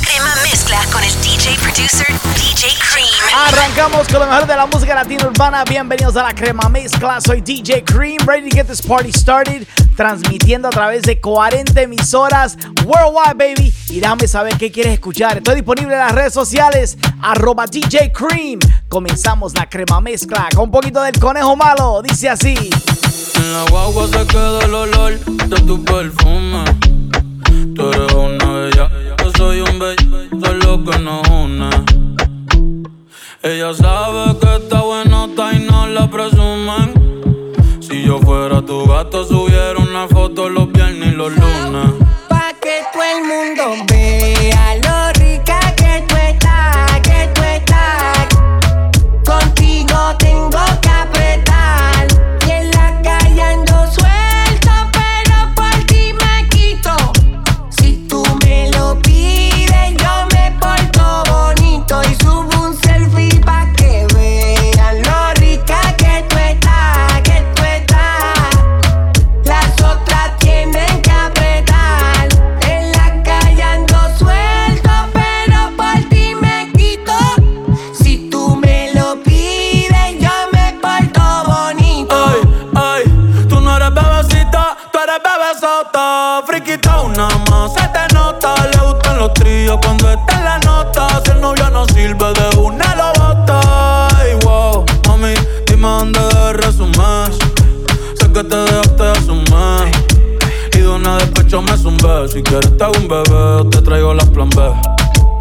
[0.00, 3.08] Crema mezcla con el DJ producer DJ Cream.
[3.48, 5.64] Arrancamos con lo mejor de la música latina urbana.
[5.64, 7.20] Bienvenidos a la crema mezcla.
[7.20, 9.66] Soy DJ Cream, ready to get this party started.
[9.96, 12.56] Transmitiendo a través de 40 emisoras
[12.86, 13.72] worldwide, baby.
[13.90, 15.36] Y déjame saber qué quieres escuchar.
[15.36, 16.96] Estoy disponible en las redes sociales.
[17.20, 18.60] Arroba DJ Cream.
[18.88, 22.00] Comenzamos la crema mezcla con un poquito del conejo malo.
[22.02, 22.54] Dice así.
[23.36, 26.64] En la guagua se queda el olor de tu perfume.
[27.74, 28.90] Tú eres una bella,
[29.82, 31.70] un bello, lo que nos une.
[33.42, 37.80] Ella sabe que está bueno, y no la presumen.
[37.80, 41.90] Si yo fuera tu gato, subiera una foto los viernes y los lunes.
[42.28, 44.21] Pa' que todo el mundo vea
[89.62, 91.22] tríos cuando está en la nota.
[91.24, 94.08] Si el novio no sirve de una, lo bota.
[94.16, 95.34] Ay, wow, mami,
[95.66, 97.32] dime dónde debes resumir.
[98.18, 99.92] Sé que te dejaste de asumir.
[100.74, 102.28] Y de una despecho me zumbé.
[102.28, 104.72] Si quieres te hago un bebé, te traigo las plan B.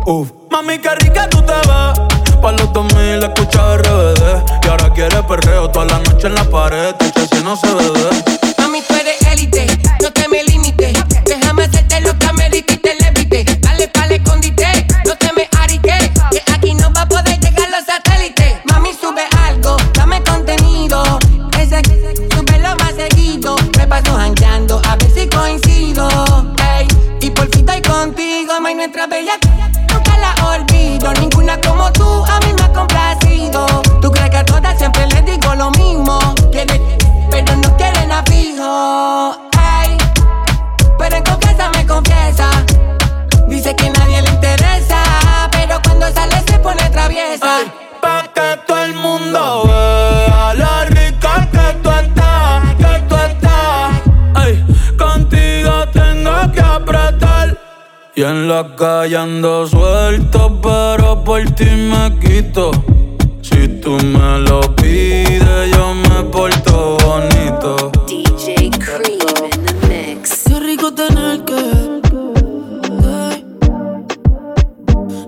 [0.06, 0.32] Uf.
[0.52, 2.40] Mami, qué rica tú te ves.
[2.42, 4.66] Pa' los 2000 escucha RBD.
[4.66, 6.96] Y ahora quieres perreo toda la noche en la pared.
[6.96, 8.51] Te si no se bebe.
[58.22, 62.70] Y en la calle ando suelto, pero por ti me quito.
[63.42, 67.92] Si tú me lo pides, yo me porto bonito.
[68.06, 69.22] DJ Cream
[69.52, 70.44] in the mix.
[70.48, 72.00] Qué rico tener que.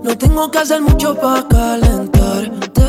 [0.04, 2.82] No tengo que hacer mucho para calentarte.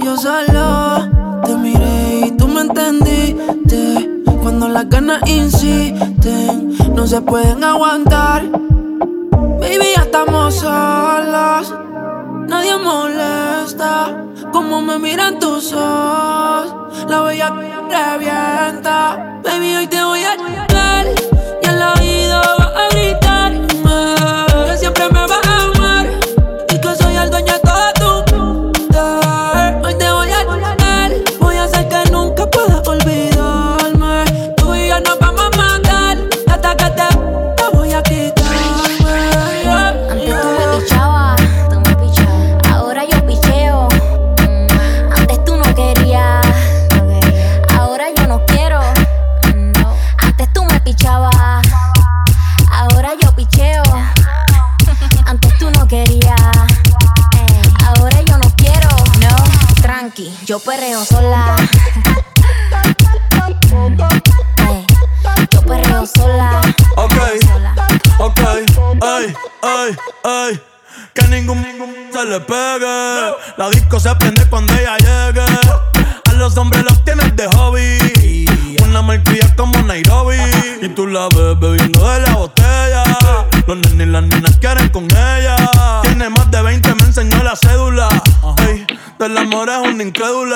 [0.00, 4.10] Yo solo te miré y tú me entendiste.
[4.42, 8.65] Cuando las ganas insisten, no se pueden aguantar.
[12.48, 14.26] Nadie molesta.
[14.52, 17.06] Como me miran tus ojos.
[17.08, 17.50] La bella
[17.90, 19.40] revienta.
[19.42, 20.65] Baby, hoy te voy a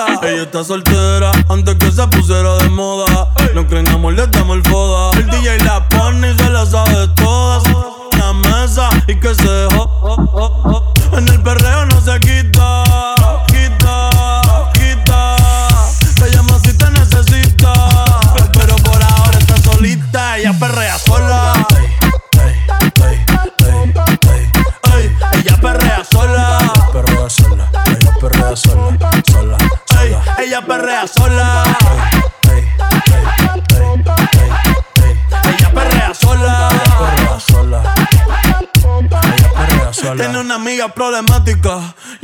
[0.08, 0.30] incrédula.
[0.30, 2.69] Ella está soltera antes que se pusiera de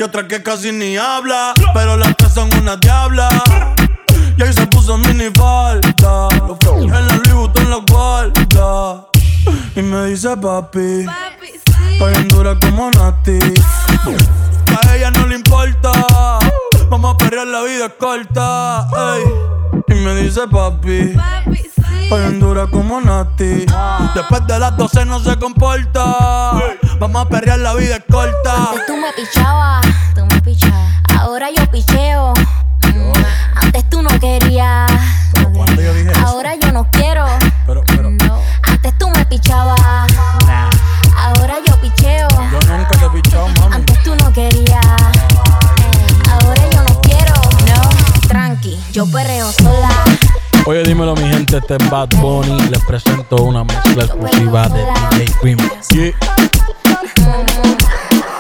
[0.06, 1.53] otra que casi ni habla.
[1.75, 3.29] Pero las tres son una diabla.
[4.37, 6.29] Y ahí se puso mini falta.
[6.76, 9.06] En la Louis Vuitton la guarda.
[9.75, 11.05] Y me dice papi.
[11.05, 12.29] Papi, sí.
[12.29, 13.38] dura como Nati.
[14.69, 15.93] A ella no le importa.
[16.88, 18.88] Vamos a perrear, la vida es corta.
[19.88, 21.14] Y me dice papi.
[21.14, 22.38] Papi, sí.
[22.38, 23.67] dura como Nati.
[24.14, 26.52] Después de las 12 no se comporta.
[27.00, 28.70] Vamos a perrear, la vida es corta.
[28.70, 29.86] Antes tú me pichabas.
[31.47, 32.35] Ahora yo picheo.
[33.55, 34.91] Antes tú no querías.
[36.25, 37.25] Ahora yo no quiero.
[37.65, 38.09] Pero, pero.
[38.65, 39.79] Antes tú me pichabas.
[41.17, 42.27] Ahora yo picheo.
[42.31, 43.77] Yo nunca te he pichado, mami.
[43.77, 44.85] Antes tú no querías.
[46.33, 47.35] Ahora yo no quiero.
[47.69, 49.89] No, tranqui, yo perreo sola.
[50.65, 52.61] Oye, dímelo, mi gente, este es Bad Bunny.
[52.71, 55.59] Les presento una mezcla exclusiva de DJ Cream.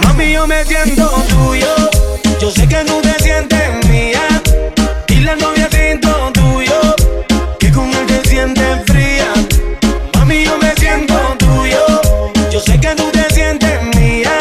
[0.02, 1.95] Mami, yo me siento tuyo.
[2.76, 4.42] Que no te sientes mía.
[5.08, 6.78] Y la novia siento tuyo.
[7.58, 9.32] Que con él te sientes fría.
[10.12, 11.86] Mami, yo me siento tuyo.
[12.50, 14.36] Yo sé que tú te sientes mía.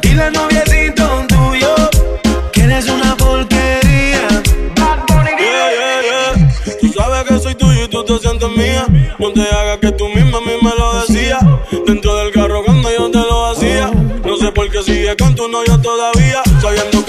[0.00, 1.74] Y la novia siento tuyo.
[2.50, 4.26] Que eres una porquería.
[5.38, 6.76] Yeah, yeah, yeah.
[6.80, 8.86] Tú sabes que soy tuyo y tú te sientes mía.
[9.18, 11.44] No te hagas que tú misma a mí me lo decías.
[11.86, 13.90] Dentro del carro cuando yo te lo hacía.
[14.24, 16.42] No sé por qué sigue con tu novio todavía.
[16.62, 16.99] Sabiendo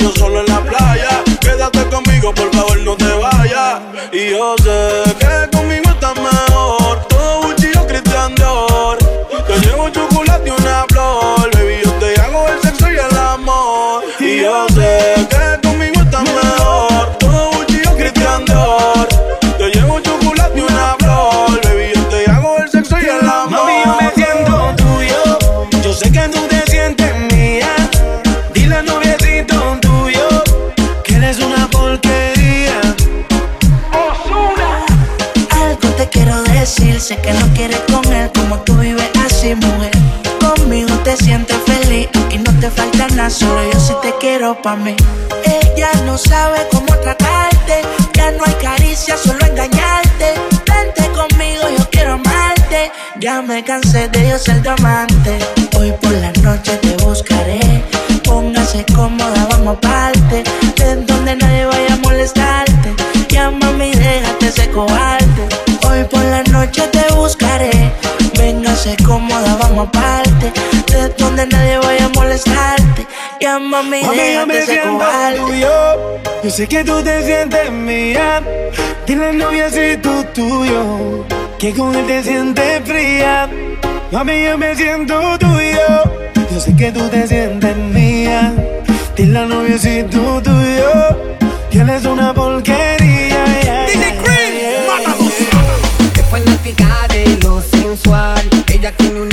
[0.00, 1.22] yo solo en la playa.
[1.40, 3.80] Quédate conmigo, por favor, no te vayas.
[4.12, 5.91] Y yo sé que conmigo
[37.02, 39.90] sé que no quieres con él como tú vives así, mujer.
[40.40, 44.76] Conmigo te sientes feliz, aquí no te falta nada, solo yo sí te quiero pa'
[44.76, 44.94] mí.
[45.44, 47.82] Ella no sabe cómo tratarte,
[48.14, 50.34] ya no hay caricia, solo engañarte.
[50.70, 55.38] Vente conmigo, yo quiero amarte, ya me cansé de yo ser tu amante.
[55.76, 57.82] Hoy por la noche te buscaré,
[58.22, 60.44] póngase cómoda, vamos aparte,
[60.76, 62.94] de donde nadie vaya a molestarte.
[63.28, 64.42] Ya mami, déjate.
[64.74, 65.21] Hoy
[66.12, 67.70] por la noche te buscaré.
[68.38, 70.52] Véngase cómoda, vamos aparte.
[70.92, 73.06] De donde nadie vaya a molestarte.
[73.40, 75.04] Ya mami, Mami, yo me siento
[75.36, 76.20] tuyo.
[76.44, 78.42] Yo sé que tú te sientes mía.
[79.06, 81.24] Dile al noviecito tuyo
[81.58, 83.48] que con él te sientes fría.
[84.12, 85.88] Mami, yo me siento tuyo.
[86.52, 88.52] Yo sé que tú te sientes mía.
[89.16, 90.92] Dile al noviecito tuyo
[91.70, 93.01] que él es una porquería.
[97.96, 98.40] Sensual.
[98.72, 99.31] Ella tiene una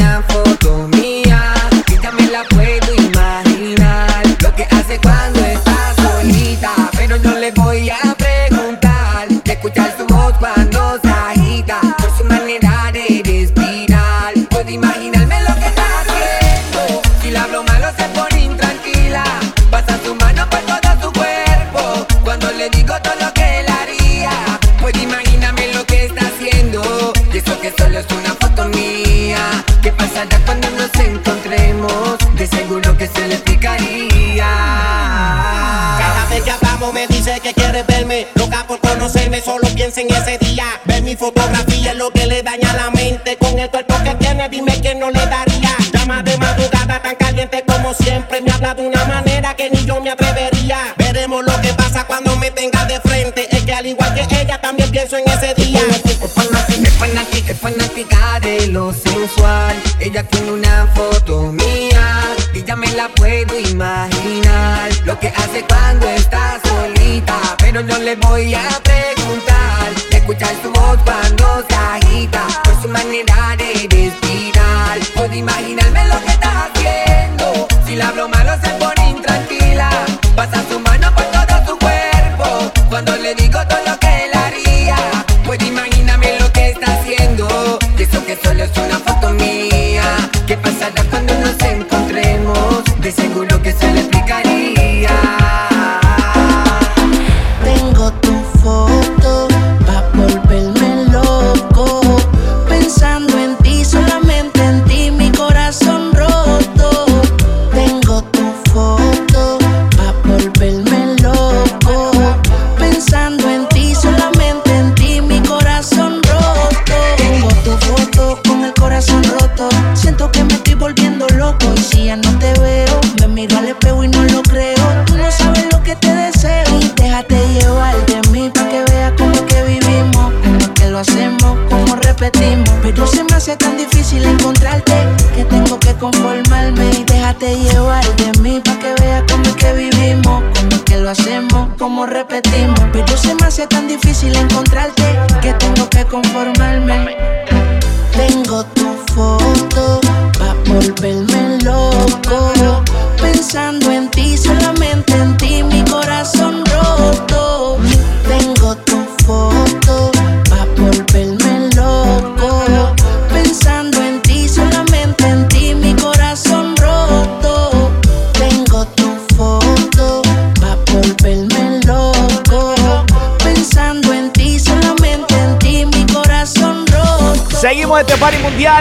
[40.00, 43.96] en ese día Ver mi fotografía lo que le daña la mente Con el cuerpo
[44.04, 48.52] que tiene, dime que no le daría Llama de madrugada tan caliente como siempre Me
[48.52, 52.52] habla de una manera que ni yo me atrevería Veremos lo que pasa cuando me
[52.52, 56.94] tenga de frente Es que al igual que ella también pienso en ese día Es
[57.00, 59.76] fanática, es fanática, de lo sensual.
[60.00, 64.90] Ella tiene una foto mía y ya me la puedo imaginar.
[65.06, 69.09] Lo que hace cuando está solita, pero no le voy a preguntar.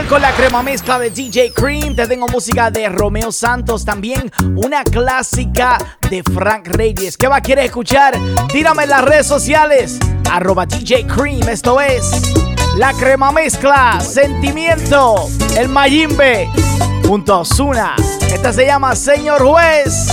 [0.09, 1.97] con la crema mezcla de DJ Cream.
[1.97, 4.31] Te tengo música de Romeo Santos también.
[4.55, 5.79] Una clásica
[6.11, 7.17] de Frank Reyes.
[7.17, 8.15] ¿Qué a quieres escuchar?
[8.53, 9.99] Tírame en las redes sociales.
[10.31, 11.49] Arroba DJ Cream.
[11.49, 12.35] Esto es
[12.77, 13.99] la crema mezcla.
[14.01, 15.27] Sentimiento.
[15.57, 16.51] El Mayimbe.
[17.07, 17.97] Junto a Osuna.
[18.33, 20.09] Esta se llama Señor Juez.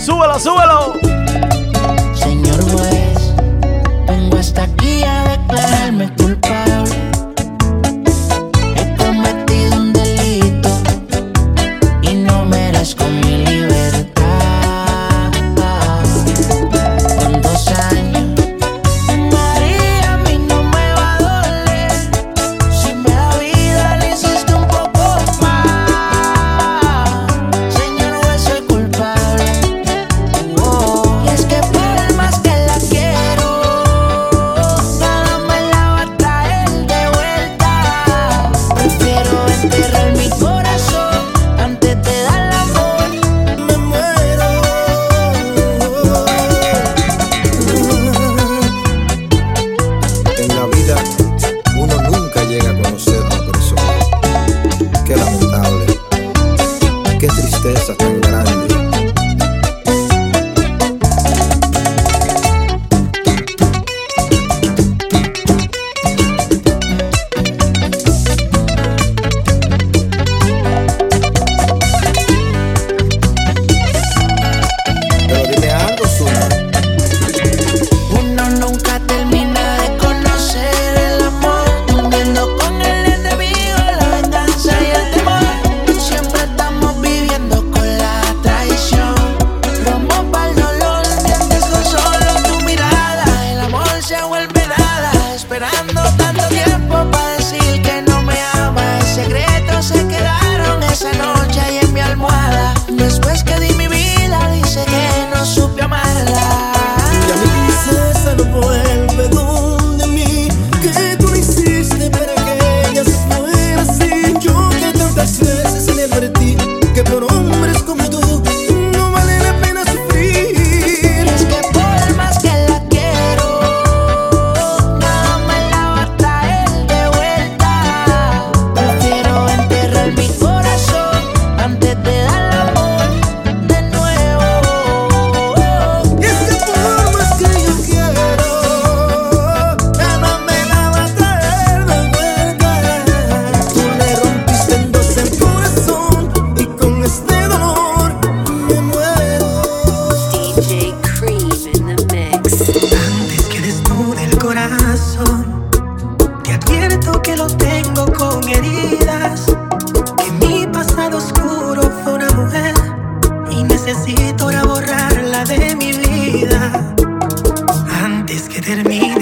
[0.00, 1.11] Súbelo, súbelo.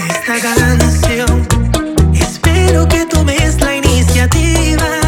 [0.08, 1.46] esta canción.
[2.14, 4.99] Espero que tomes la iniciativa.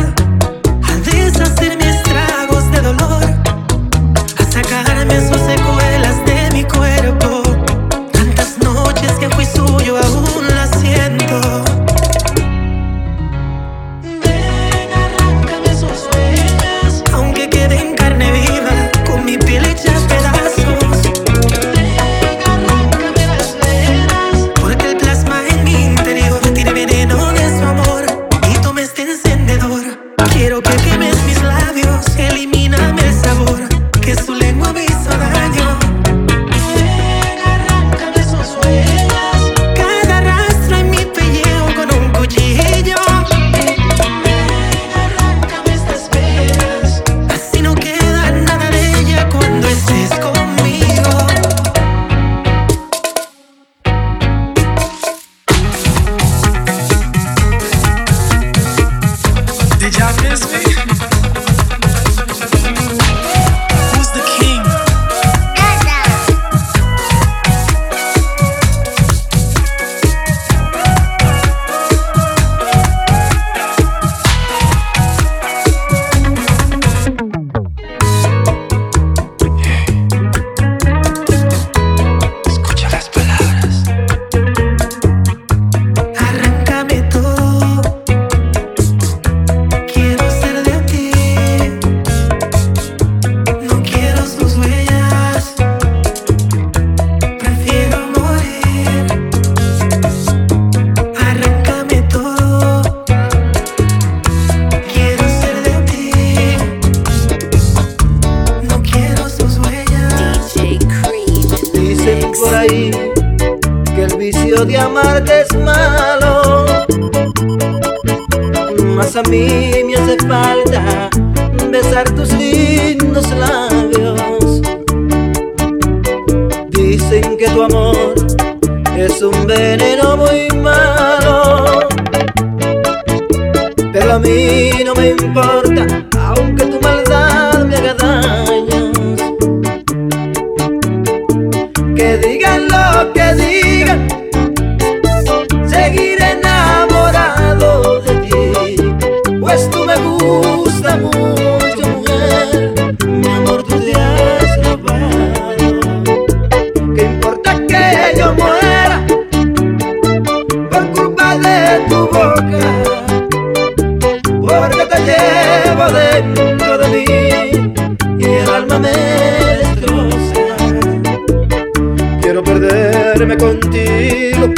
[173.12, 174.54] Perderme contigo.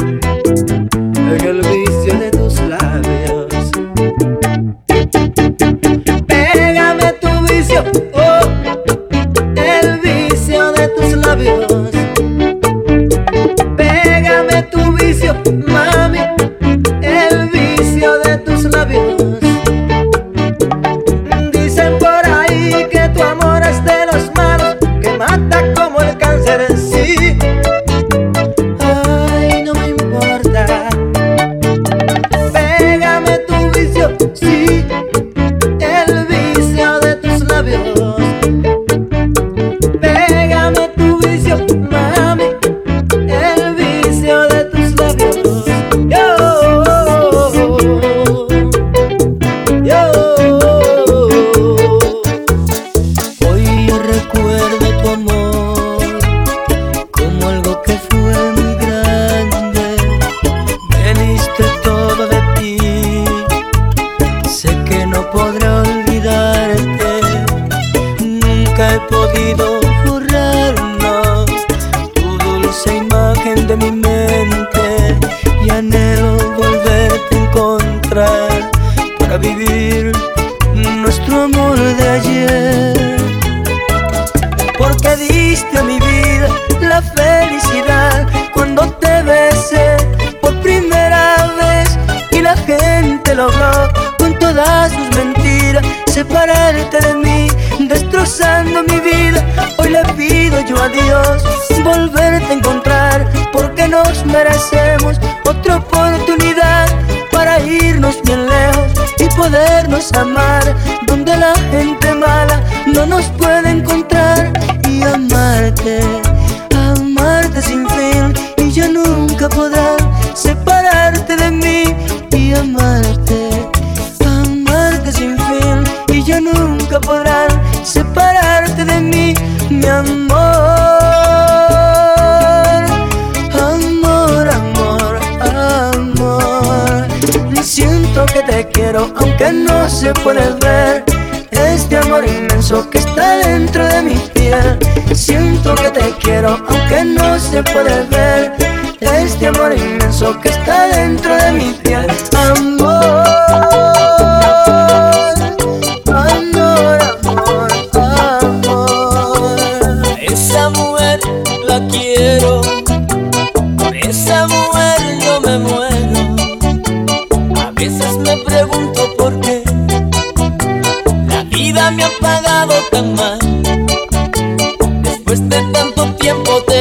[1.16, 2.03] En el vicio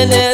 [0.09, 0.32] tiempo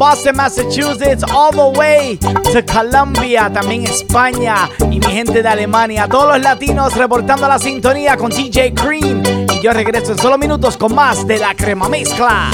[0.00, 6.08] Boston, Massachusetts, all the way to Colombia, también España y mi gente de Alemania.
[6.08, 9.22] Todos los latinos reportando la sintonía con DJ Cream.
[9.54, 12.50] Y yo regreso en solo minutos con más de la crema mezcla.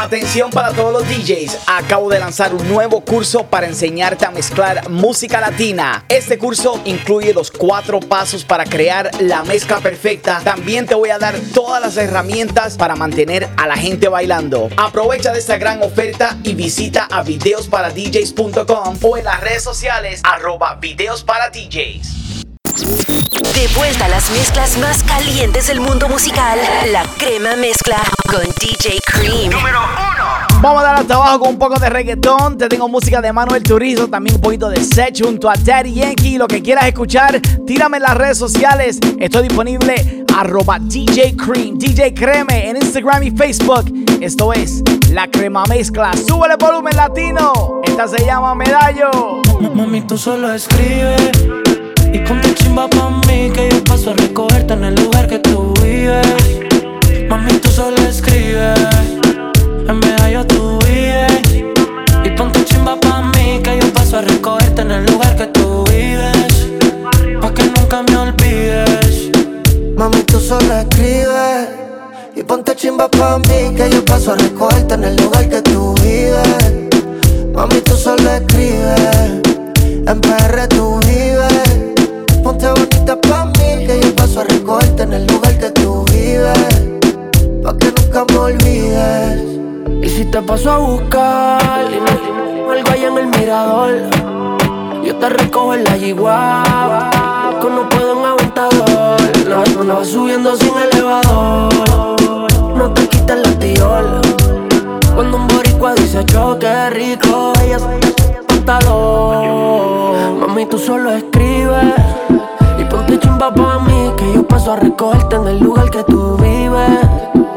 [0.00, 4.88] Atención para todos los DJs, acabo de lanzar un nuevo curso para enseñarte a mezclar
[4.88, 6.06] música latina.
[6.08, 10.40] Este curso incluye los cuatro pasos para crear la mezcla perfecta.
[10.42, 14.70] También te voy a dar todas las herramientas para mantener a la gente bailando.
[14.78, 20.76] Aprovecha de esta gran oferta y visita a videosparadjs.com o en las redes sociales arroba
[20.76, 22.20] videos para DJs.
[23.52, 26.58] De vuelta a las mezclas más calientes del mundo musical,
[26.90, 29.50] la crema mezcla con DJ Cream.
[29.50, 30.60] Número uno.
[30.62, 32.58] Vamos a dar hasta abajo con un poco de reggaetón.
[32.58, 36.36] Te tengo música de Manuel Turizo, también un poquito de Sech junto a Daddy Yankee.
[36.36, 38.98] Lo que quieras escuchar, tírame en las redes sociales.
[39.18, 43.90] Estoy disponible arroba DJ Cream, DJ Creme en Instagram y Facebook.
[44.20, 46.12] Esto es La Crema Mezcla.
[46.14, 47.80] Súbele volumen latino.
[47.84, 49.40] Esta se llama Medallo.
[49.74, 51.32] Mami, tú solo escribes
[52.12, 55.72] y ponte chimba pa' mí que yo paso a recogerte en el lugar que tú
[55.82, 56.69] vives.
[57.30, 58.76] Mami, tú solo escribes,
[59.86, 61.62] en medallo tú vives.
[62.24, 65.84] Y ponte chimba pa' mí que yo paso a recogerte en el lugar que tú
[65.84, 66.66] vives.
[67.40, 69.30] Pa' que nunca me olvides.
[69.96, 71.68] Mami, tú solo escribes.
[72.34, 75.94] Y ponte chimba pa' mí que yo paso a recogerte en el lugar que tú
[76.02, 76.90] vives.
[77.54, 79.40] Mami, tú solo escribes.
[80.04, 82.42] En PR tú vives.
[82.42, 86.99] Ponte bonita pa' mí, que yo paso a recogerte en el lugar que tú vives.
[88.12, 89.40] Nunca me olvides.
[90.02, 94.10] Y si te paso a buscar, algo allá en el mirador.
[95.04, 96.64] Yo te recojo en la yigua,
[97.60, 99.20] que no puedo en aventador.
[99.48, 101.72] No, no, vas subiendo sin elevador.
[102.76, 104.20] No te quites la tiola.
[105.14, 110.40] Cuando un boricua dice choque rico, ella se pantalón.
[110.40, 111.94] Mami, tú solo escribes
[112.90, 117.49] Ponte chimba pa' mí, que yo paso a recogerte en el lugar que tú vives.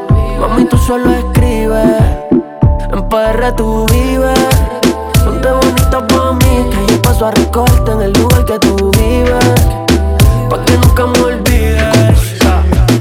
[0.46, 2.02] Mami, tú solo escribes,
[2.92, 4.38] en PR tú vives.
[5.24, 9.44] Ponte bonita pa' mí, que yo paso a recogerte en el lugar que tú vives.
[10.50, 12.18] Pa' que nunca me olvides.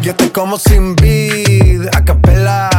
[0.02, 2.70] Yo te como sin vid, a capela.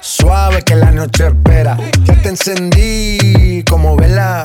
[0.00, 1.78] Suave que la noche espera.
[2.04, 4.44] Ya te encendí como vela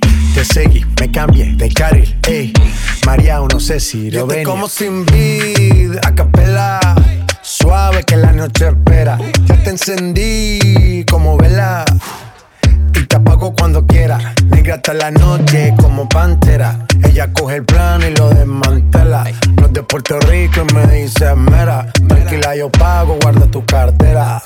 [0.41, 2.51] te seguí, me cambié de carril, ey.
[3.05, 4.43] María, no sé si lo ven.
[4.43, 6.79] como sin vid, a capela.
[7.41, 9.19] Suave que la noche espera.
[9.45, 11.85] Ya te encendí como vela.
[12.95, 14.33] Y te apago cuando quiera.
[14.45, 16.87] Negra hasta la noche como pantera.
[17.03, 19.25] Ella coge el plano y lo desmantela.
[19.57, 21.91] No es de Puerto Rico y me dice mera.
[22.07, 24.41] Tranquila, yo pago, guarda tu cartera.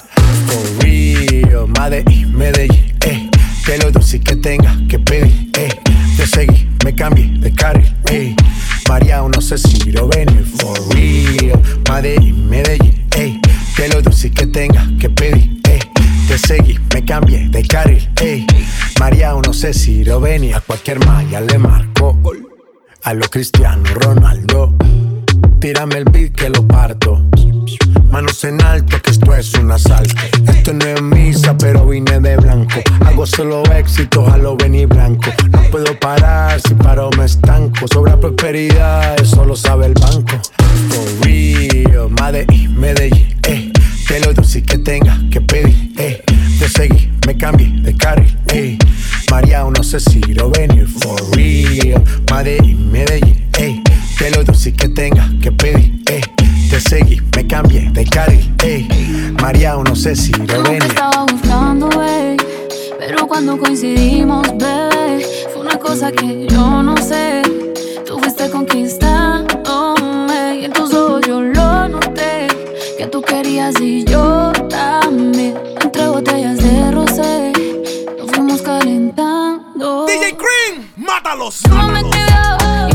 [0.48, 3.30] For real, Madrid, Medellín, eh
[3.66, 5.70] que lo dulce que tenga que pedir, eh.
[6.16, 8.36] Te seguí, me cambié de carril, eh.
[8.88, 11.60] María, no sé si lo venir for real.
[11.90, 13.40] Madrid, Medellín, eh.
[13.76, 15.80] Que lo dulce que tenga que pedir, eh.
[16.28, 18.46] Te seguí, me cambié de carril, eh.
[19.00, 20.56] María, no sé si lo venir.
[20.56, 22.20] A cualquier malla le marco.
[23.04, 24.76] A lo Cristiano Ronaldo.
[25.60, 27.26] Tírame el beat que lo parto.
[28.12, 30.16] Manos en alto, que esto es un asalto.
[30.48, 32.65] Esto no es misa, pero vine de blanco.
[33.26, 35.32] Solo éxito, a lo venir blanco.
[35.52, 37.88] No puedo parar, si paro me estanco.
[37.92, 40.40] Sobra prosperidad, eso lo sabe el banco.
[40.90, 43.72] For real, Madrid, Medellín, eh.
[44.08, 46.24] Que lo dulce que tenga que pedir, eh.
[46.60, 48.78] Te seguí, me cambié de carril, eh.
[49.32, 50.88] María, no sé si lo venir.
[50.88, 53.82] For real, Madrid, Medellín, eh.
[54.18, 56.22] Que lo dulce que tenga que pedir, eh
[56.70, 58.88] te seguí, me cambié de carril, ey.
[59.42, 60.82] María, no sé si lo ven.
[60.82, 62.38] estaba buscando, ey.
[63.08, 67.44] Pero cuando coincidimos, bebé, fue una cosa que yo no sé.
[68.04, 69.94] Tú fuiste conquistando,
[70.60, 72.48] y en tus ojos yo lo noté.
[72.98, 75.56] Que tú querías y yo también.
[75.84, 77.54] Entre botellas de rosé,
[78.18, 80.08] nos fuimos calentando.
[80.08, 81.62] DJ Cream, mátalos.
[81.70, 82.16] mátalos.
[82.90, 82.95] y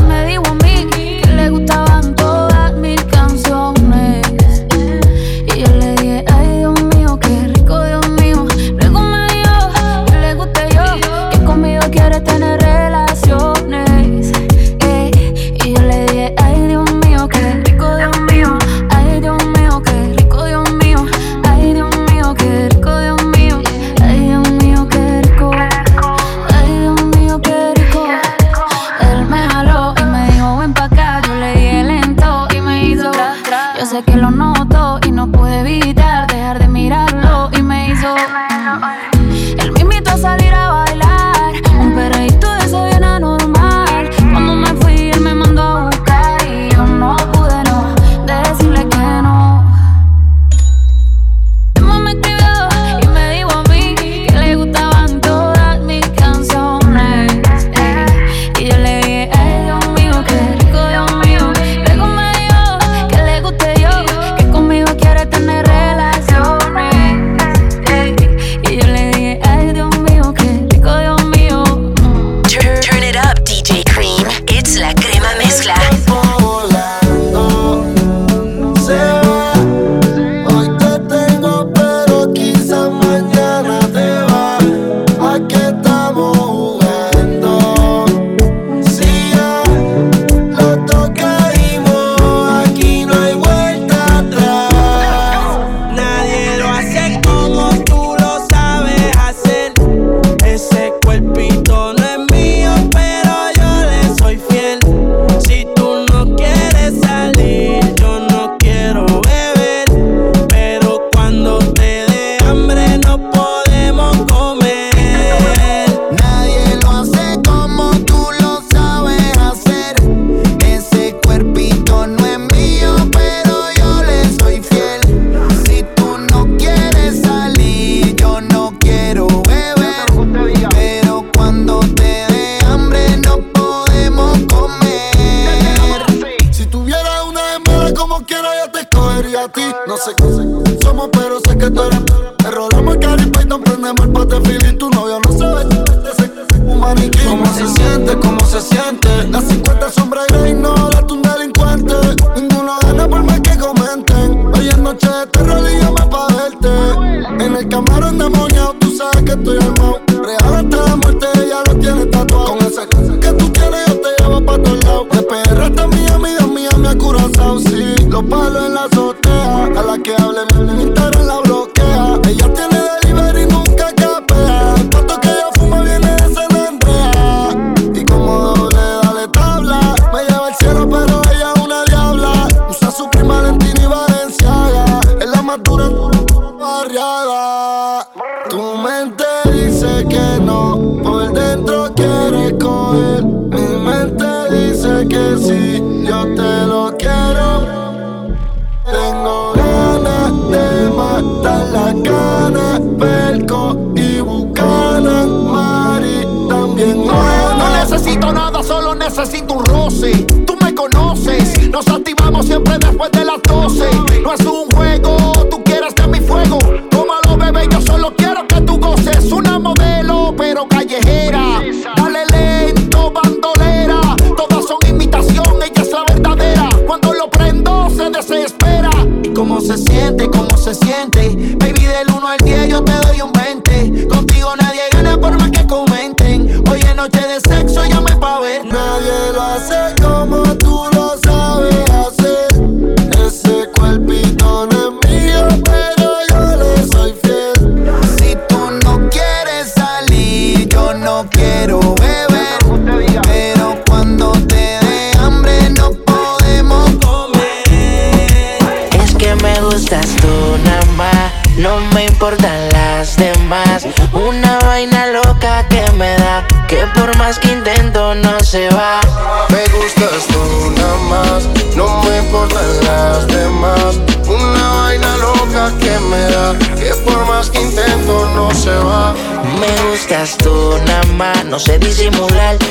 [281.51, 282.70] no sé disimular.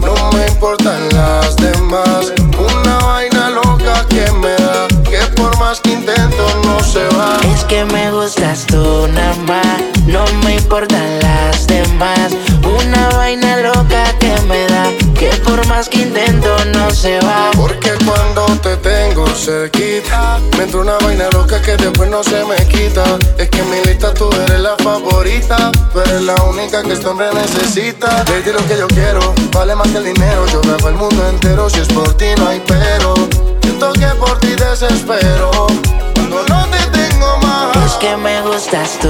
[0.00, 2.32] no me importan las demás.
[2.58, 7.38] Una vaina loca que me da, que por más que intento no se va.
[7.54, 12.32] Es que me gustas tú nada más, no me importan las demás.
[12.62, 14.07] Una vaina loca
[15.18, 17.50] que por más que intento no se va.
[17.56, 22.56] Porque cuando te tengo cerquita, me entra una vaina loca que después no se me
[22.68, 23.04] quita.
[23.36, 27.06] Es que en mi lista tú eres la favorita, tú eres la única que este
[27.08, 28.24] hombre necesita.
[28.24, 30.46] Le lo que yo quiero, vale más que el dinero.
[30.52, 33.14] Yo grabo el mundo entero, si es por ti no hay pero.
[33.62, 35.66] Siento que por ti desespero,
[36.14, 36.77] cuando no
[37.96, 39.08] que me gustas tú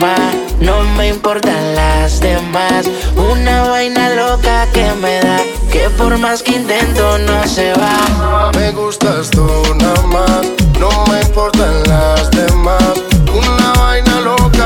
[0.00, 2.86] más, no me importan las demás.
[3.16, 5.38] Una vaina loca que me da,
[5.70, 8.50] que por más que intento no se va.
[8.54, 9.46] Me gustas tú
[9.76, 10.46] nada más,
[10.78, 12.94] no me importan las demás.
[13.32, 14.59] Una vaina loca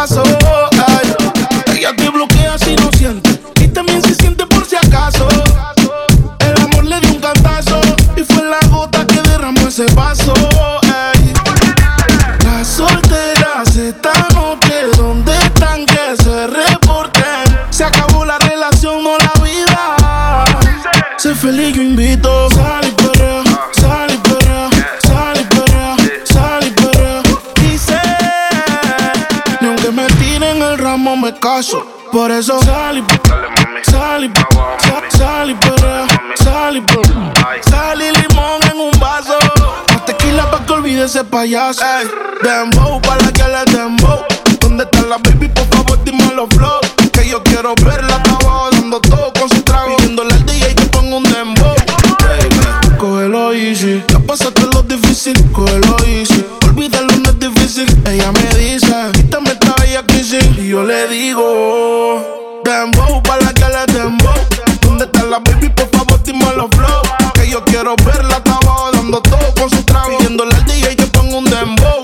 [0.00, 5.28] ella te bloquea si no siente y también se siente por si acaso.
[6.38, 7.78] El amor le dio un cantazo
[8.16, 10.32] y fue la gota que derramó ese vaso.
[12.44, 17.58] Las solteras esta noche, ¿dónde están que se reporten?
[17.68, 20.44] Se acabó la relación, no la vida.
[21.18, 22.49] Sé feliz, yo invito.
[31.40, 31.84] Caso.
[32.12, 33.04] Por eso sal y
[33.90, 36.82] sal y sa- sal y perrea, sal y.
[37.70, 39.36] Sal y limón en un vaso.
[39.92, 41.82] Más tequila pa' que olvide ese payaso.
[41.84, 42.08] Ey,
[42.42, 44.20] dembow pa' la que le dembow.
[44.60, 45.48] ¿Dónde está la baby?
[45.48, 46.80] Por favor, dime los flow.
[47.12, 49.96] Que yo quiero verla, abajo dando todo con su trago.
[49.96, 51.74] Pidiéndole al DJ que ponga un dembow.
[52.20, 54.02] Baby, cógelo easy.
[54.08, 56.44] Ya pasaste lo difícil, cógelo easy.
[56.66, 57.86] Olvídalo, no es difícil.
[58.06, 58.39] Ella me
[60.70, 64.32] yo le digo, dembow pa' la que le dembow.
[64.80, 65.68] ¿Dónde está la baby?
[65.70, 67.02] Por favor, dime los flow.
[67.34, 69.99] Que yo quiero verla, está abajo dando todo con su trago.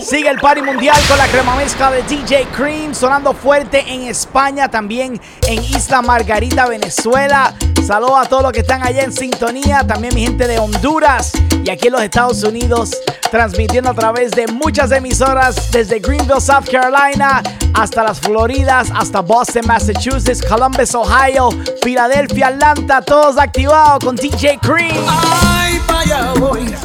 [0.09, 4.69] Sigue el party mundial con la crema mezcla de DJ Cream, sonando fuerte en España,
[4.69, 7.53] también en Isla Margarita, Venezuela.
[7.85, 11.33] Saludos a todos los que están allá en sintonía, también mi gente de Honduras
[11.65, 12.97] y aquí en los Estados Unidos,
[13.33, 17.43] transmitiendo a través de muchas emisoras desde Greenville, South Carolina,
[17.75, 21.49] hasta las Floridas, hasta Boston, Massachusetts, Columbus, Ohio,
[21.83, 25.05] Filadelfia, Atlanta, todos activados con DJ Cream.
[25.09, 26.76] Ay, allá voy.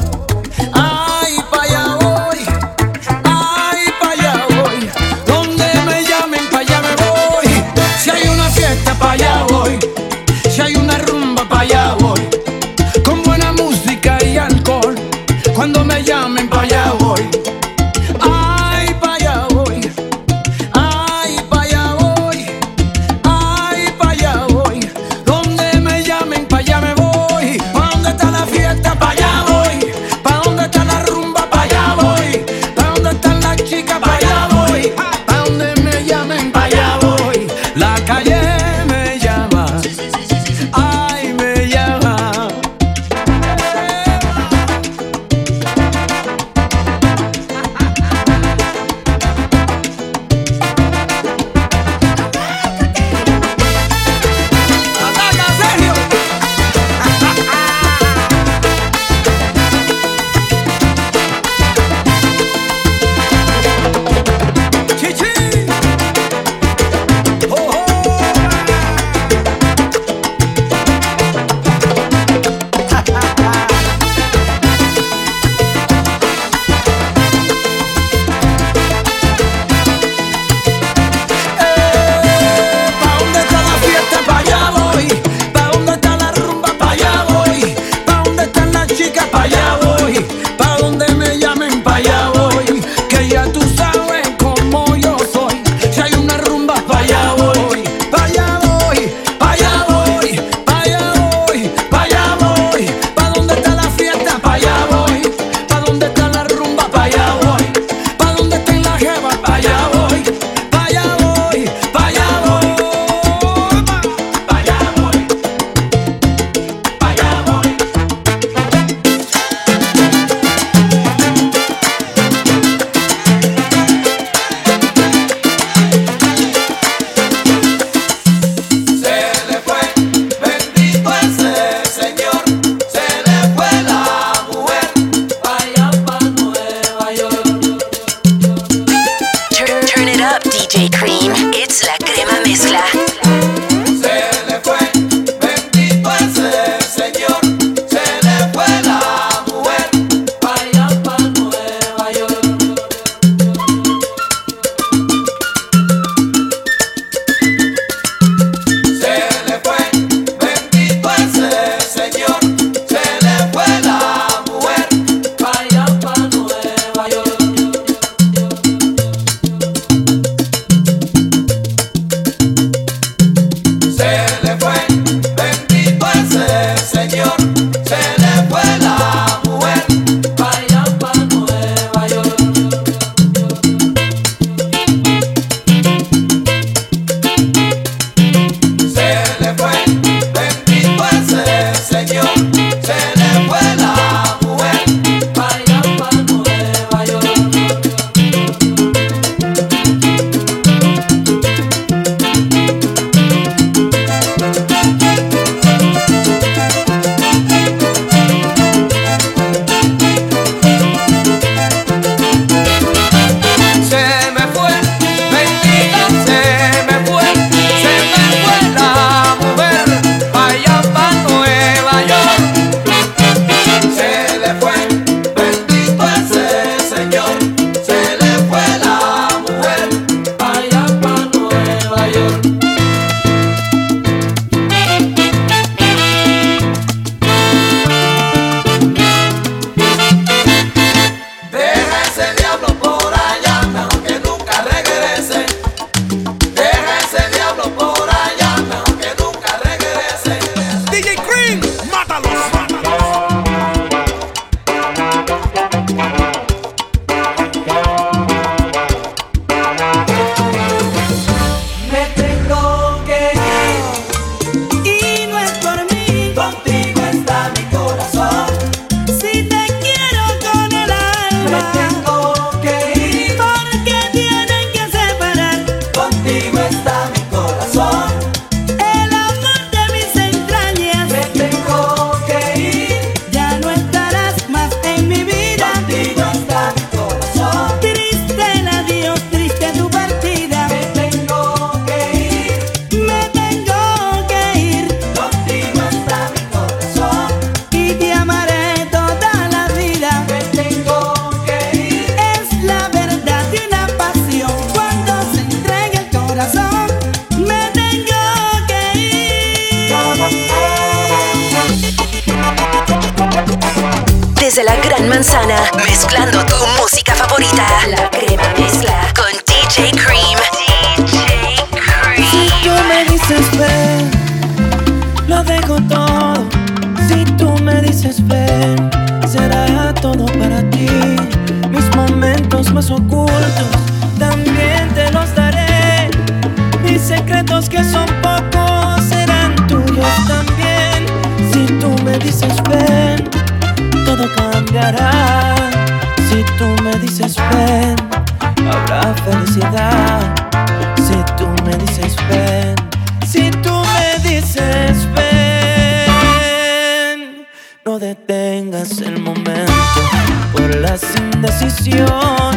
[361.52, 362.51] Las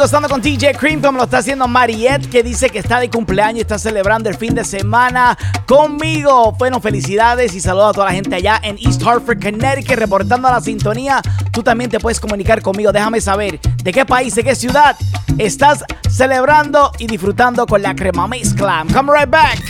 [0.00, 3.58] gozando con DJ Cream, como lo está haciendo Mariette, que dice que está de cumpleaños
[3.58, 5.36] y está celebrando el fin de semana
[5.66, 6.52] conmigo.
[6.52, 10.52] Bueno, felicidades y saludos a toda la gente allá en East Hartford, Connecticut, reportando a
[10.52, 11.20] la sintonía.
[11.52, 12.92] Tú también te puedes comunicar conmigo.
[12.92, 14.96] Déjame saber de qué país, de qué ciudad
[15.36, 18.86] estás celebrando y disfrutando con la crema mezcla.
[18.94, 19.69] Come right back.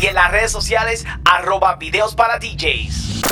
[0.00, 3.22] y en las redes sociales, arroba videos para DJs.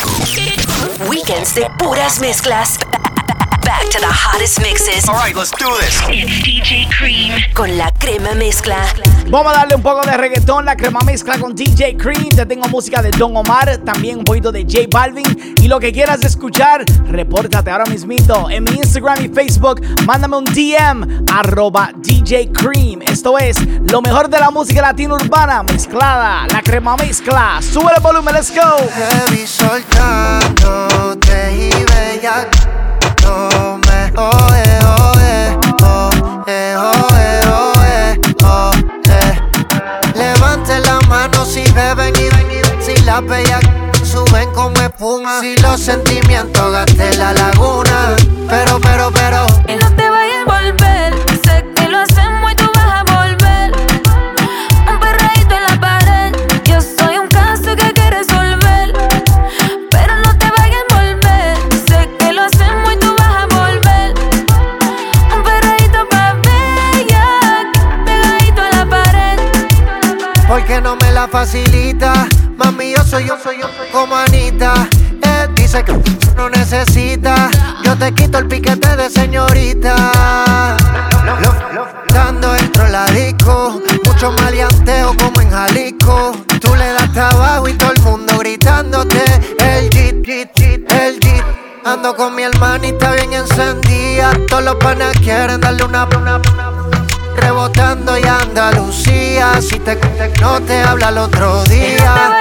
[1.09, 2.78] Weekends de puras mezclas.
[3.65, 5.09] Back to the hottest mixes.
[5.09, 6.03] All right, let's do this.
[6.09, 8.77] It's DJ Cream con la crema mezcla.
[9.29, 12.31] Vamos a darle un poco de reggaetón, la crema mezcla con DJ Cream.
[12.31, 15.55] Te tengo música de Don Omar, también un poquito de J Balvin.
[15.63, 19.81] Y lo que quieras escuchar, repórtate ahora mismito en mi Instagram y Facebook.
[20.05, 23.01] Mándame un DM, arroba DJ Cream.
[23.03, 23.57] Esto es
[23.91, 27.61] lo mejor de la música latina urbana mezclada, la crema mezcla.
[27.63, 28.77] Sube el volumen, let's go.
[28.77, 32.49] Te vi soltándote y bella
[40.14, 43.61] Levante la mano si beben y si la bella
[44.05, 45.41] suben como espuma.
[45.41, 48.16] Si los sentimientos gasté la laguna
[48.49, 49.47] Pero, pero, pero.
[71.29, 72.27] Facilita.
[72.57, 74.89] Mami, yo soy yo, soy yo, como Anita.
[75.23, 75.93] Eh, dice que
[76.37, 77.51] no necesita.
[77.85, 80.77] Yo te quito el piquete de señorita.
[82.12, 86.33] Dando dentro la disco, mucho maleanteo como en Jalisco.
[86.61, 89.23] Tú le das trabajo y todo el mundo gritándote.
[89.59, 91.45] El jeep, el jeep.
[91.85, 94.33] Ando con mi hermanita bien encendida.
[94.49, 96.41] Todos los panas quieren darle una, una,
[97.37, 99.61] Rebotando y Andalucía.
[99.61, 99.99] Si te
[100.41, 102.37] no te habla el otro te día.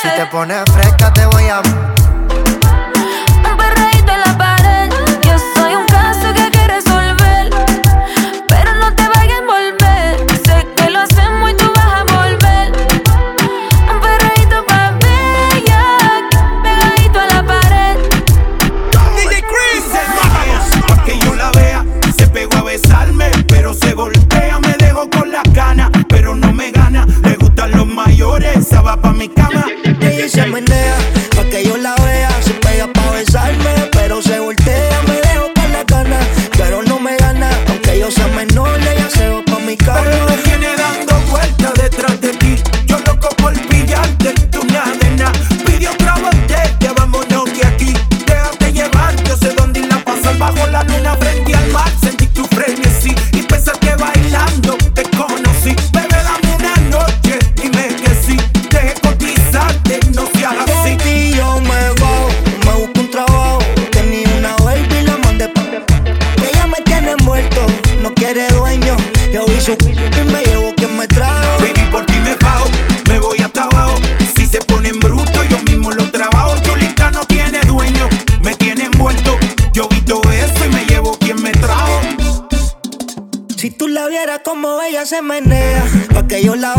[0.00, 1.91] Si te pones fresca, te voy a.
[28.70, 28.70] gana.
[28.70, 29.66] Le gustan los mayores, esa va pa' mi cama.
[30.00, 31.21] Ella se menea
[85.06, 85.84] se menea,
[86.14, 86.74] pa' que yo la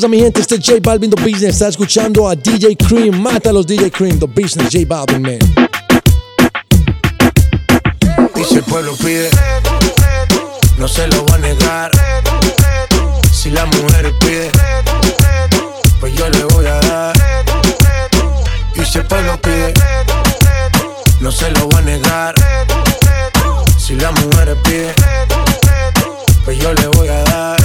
[0.00, 0.40] pasa mi gente?
[0.40, 1.56] Este es J Balvin The Business.
[1.56, 3.20] Está escuchando a DJ Cream.
[3.20, 4.72] Mata a los DJ Cream The Business.
[4.72, 5.38] J Balvin, man.
[8.34, 9.28] Dice el pueblo pide.
[10.78, 11.90] No se lo va a negar.
[13.30, 14.50] Si la mujer pide.
[16.00, 17.16] Pues yo le voy a dar.
[18.76, 19.74] Y si el pueblo pide.
[21.20, 22.34] No se lo va a negar.
[23.76, 24.94] Si la mujer pide.
[26.46, 27.59] Pues yo le voy a dar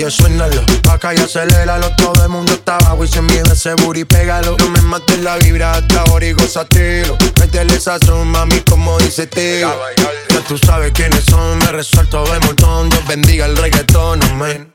[0.00, 0.62] DJ, suénalo.
[0.90, 4.56] Acá y aceléralo, todo el mundo está abajo y se miedo ese booty, pégalo.
[4.58, 7.18] No me mates la vibra hasta ahora y gozatelo.
[7.38, 9.68] Métele sazón, mami, como dice tío.
[10.30, 12.88] Ya tú sabes quiénes son, me resuelto de montón.
[12.88, 14.72] Dios bendiga el reggaetón, amén.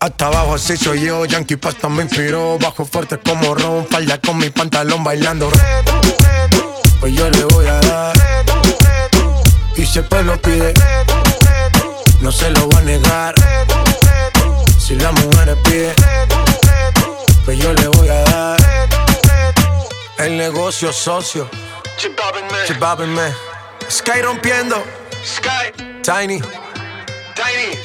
[0.00, 4.38] Hasta abajo así soy yo, Yankee Pasta me inspiró Bajo fuerte como Ron, falda con
[4.38, 5.50] mi pantalón bailando
[7.00, 8.16] Pues yo le voy a dar
[9.76, 10.72] Y si el pueblo pide
[12.20, 13.34] No se lo voy a negar
[14.88, 15.94] si la mujer pide,
[17.44, 18.56] pues yo le voy a dar.
[20.16, 21.46] El negocio socio.
[22.66, 23.34] Chipápenme.
[23.90, 24.82] Sky rompiendo.
[25.22, 25.72] Sky.
[26.02, 26.40] Tiny.
[27.34, 27.78] Tiny.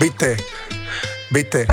[0.00, 0.38] Viste.
[1.30, 1.66] Viste.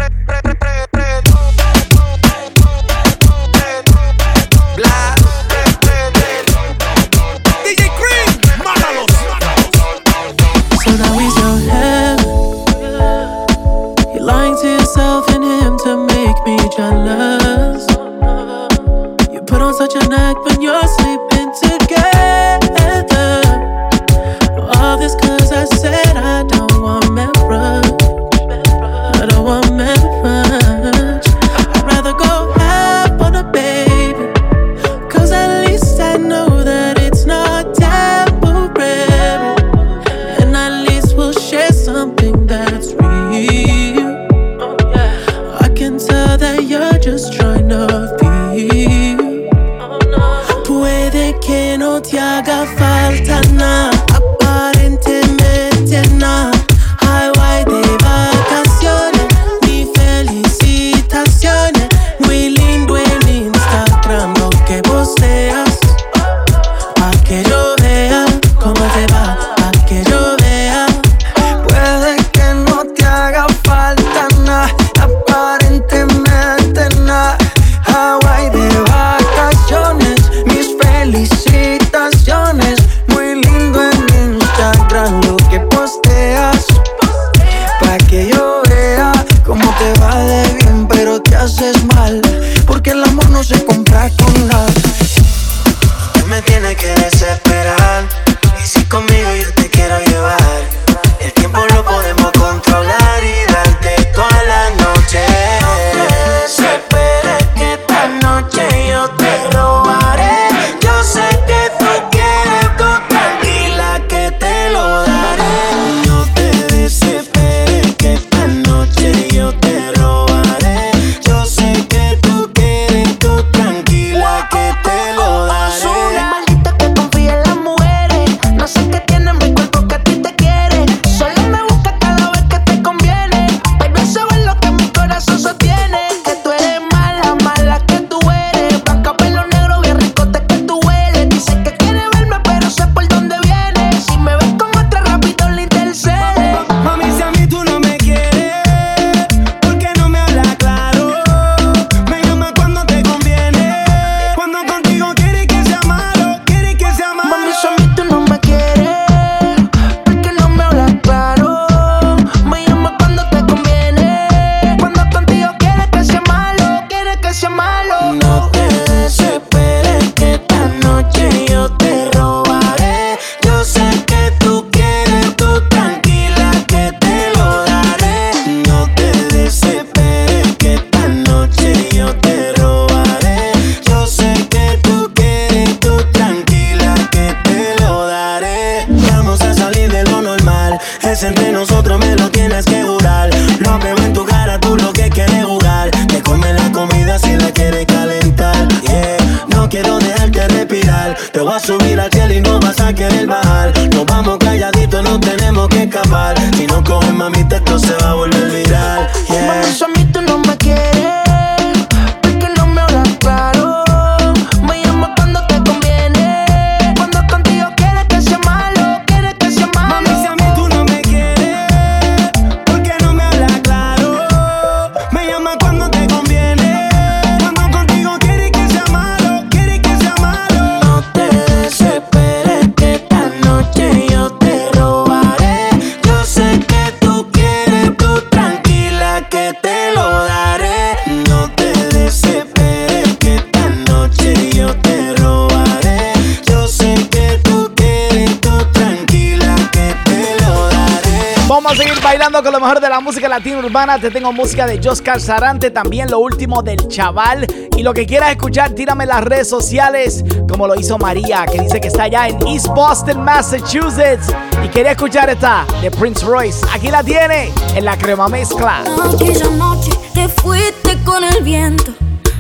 [251.52, 254.00] Vamos a seguir bailando con lo mejor de la música latina urbana.
[254.00, 257.46] Te tengo música de Joscar Sarante, también lo último del chaval.
[257.76, 261.60] Y lo que quieras escuchar, tírame en las redes sociales, como lo hizo María, que
[261.60, 264.34] dice que está allá en East Boston, Massachusetts.
[264.64, 266.66] Y quería escuchar esta de Prince Royce.
[266.74, 268.84] Aquí la tiene, en la crema mezcla.
[269.14, 271.92] Aquella noche te fuiste con el viento,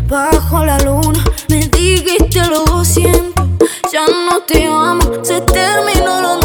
[0.07, 3.45] bajo la luna, me dijiste lo siento.
[3.91, 6.40] Ya no te amo, se terminó lo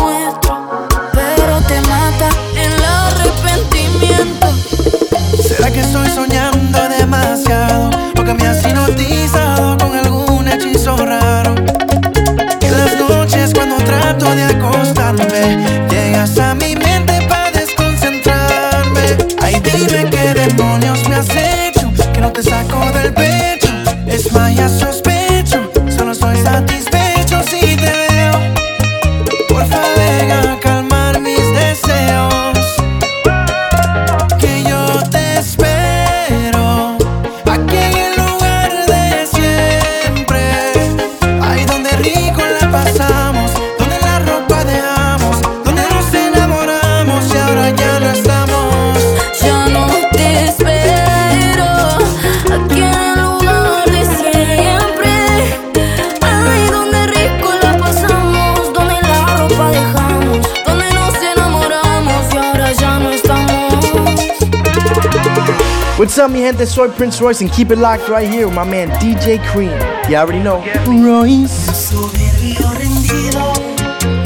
[66.18, 66.64] Up, mi gente?
[66.66, 69.72] Soy Prince Royce, and keep it locked right here with my man DJ Cream.
[70.08, 70.64] You already know.
[70.86, 71.52] Royce.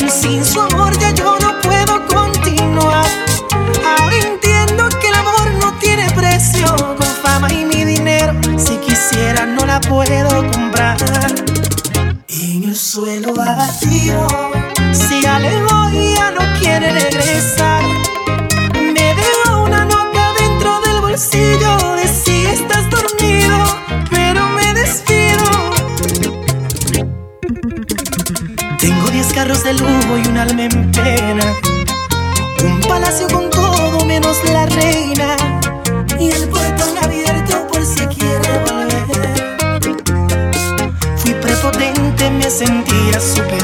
[0.09, 3.07] Sin su amor ya yo no puedo continuar.
[3.85, 6.67] Ahora entiendo que el amor no tiene precio.
[6.77, 10.97] Con fama y mi dinero, si quisiera no la puedo comprar.
[12.29, 14.29] En el suelo vacío,
[14.93, 17.70] si ya le voy, ya no quiere regresar.
[29.73, 31.45] de lujo y un alma en pena.
[32.65, 35.37] Un palacio con todo menos la reina.
[36.19, 39.57] Y el portón abierto por si quiere volver.
[41.17, 43.60] Fui prepotente, me sentía super.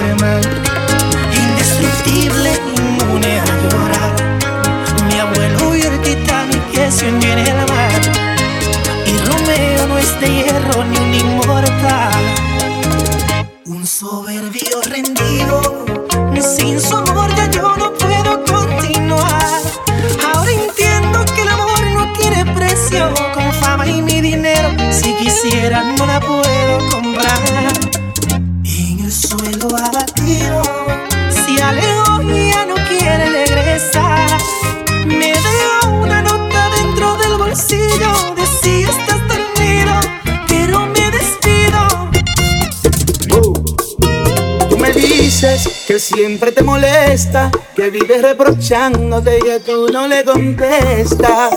[45.41, 51.55] Dices que siempre te molesta, que vives reprochándote y que tú no le contestas.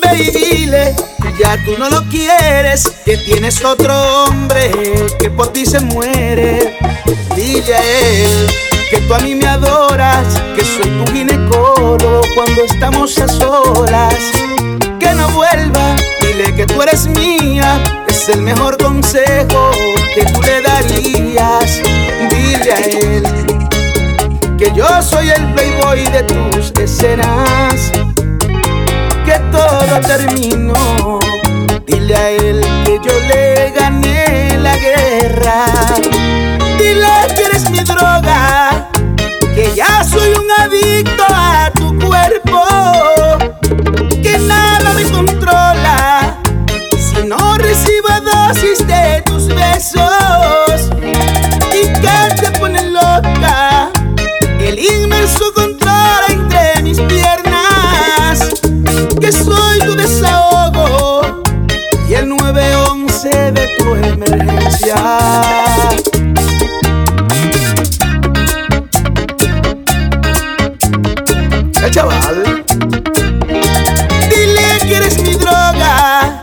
[0.00, 3.92] Ve y dile que ya tú no lo quieres, que tienes otro
[4.22, 4.70] hombre
[5.18, 6.78] que por ti se muere.
[7.34, 8.46] Dile a él
[8.88, 14.14] que tú a mí me adoras, que soy tu ginecólogo cuando estamos a solas.
[15.00, 19.72] Que no vuelva, dile que tú eres mía, es el mejor consejo
[20.14, 21.80] que tú le darías.
[22.68, 23.22] Dile a él
[24.58, 27.90] que yo soy el playboy de tus escenas,
[29.24, 31.18] que todo terminó.
[31.86, 35.64] Dile a él que yo le gané la guerra.
[36.76, 38.90] Dile que eres mi droga,
[39.54, 42.66] que ya soy un adicto a tu cuerpo,
[44.22, 46.38] que nada me controla.
[46.98, 50.57] Si no recibo dosis de tus besos
[64.24, 64.96] emergencia.
[71.82, 72.64] Eh, chaval.
[74.30, 76.42] Dile que eres mi droga,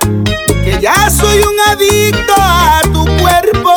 [0.64, 3.74] que ya soy un adicto a tu cuerpo,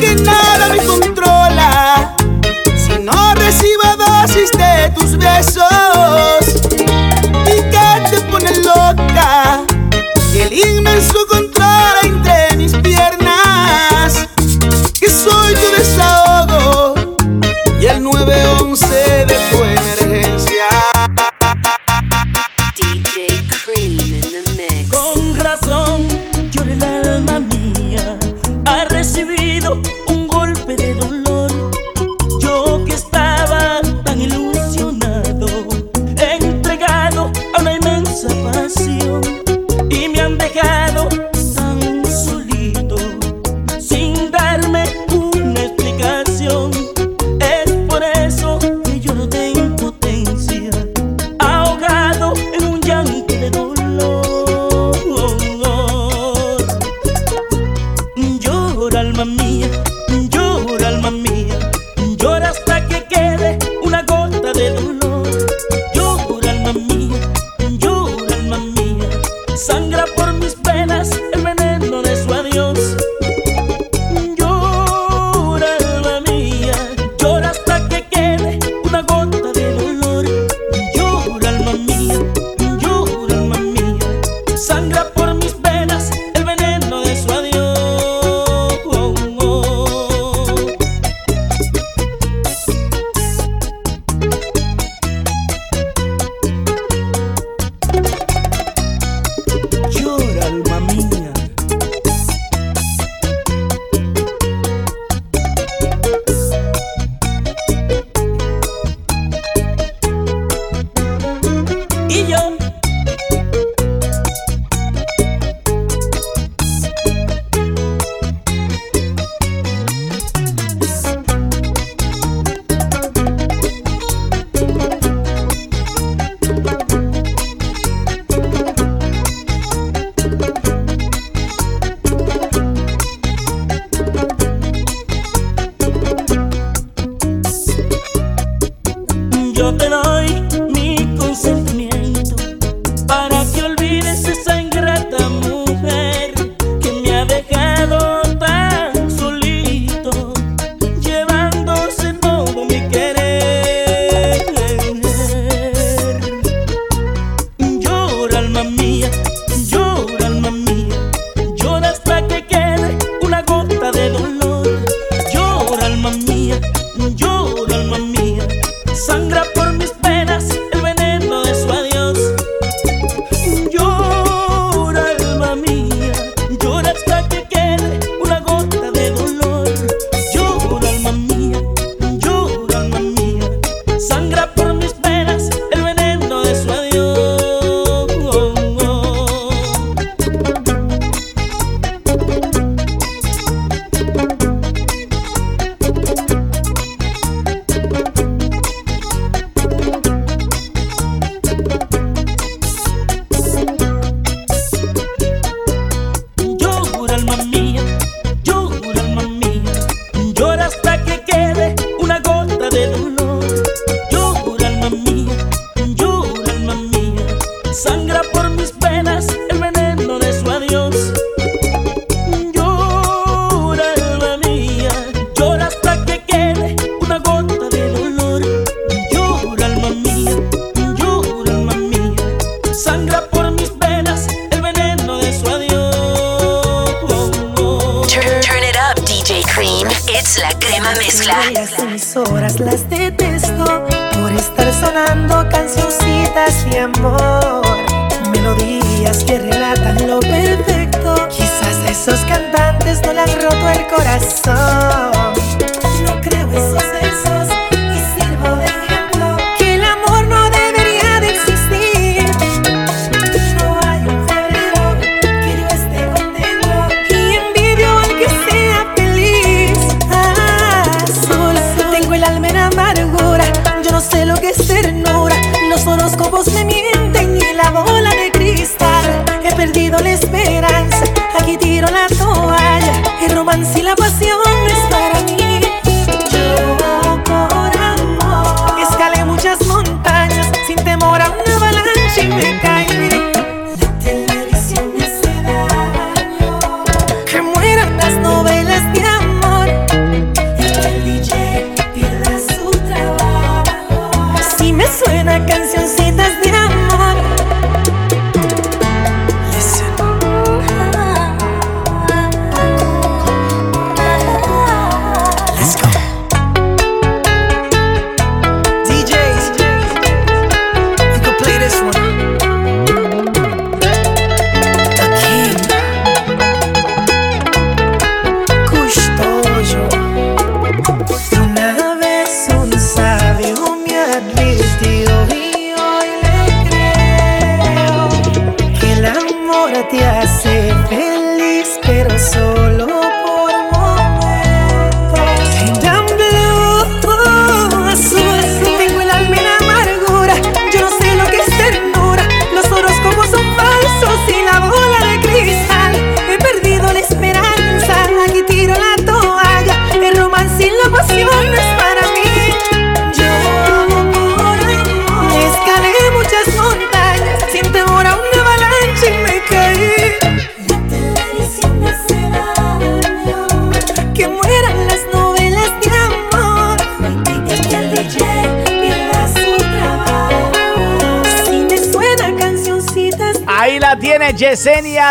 [0.00, 2.14] que nada me controla.
[2.76, 6.41] Si no recibo dosis de tus besos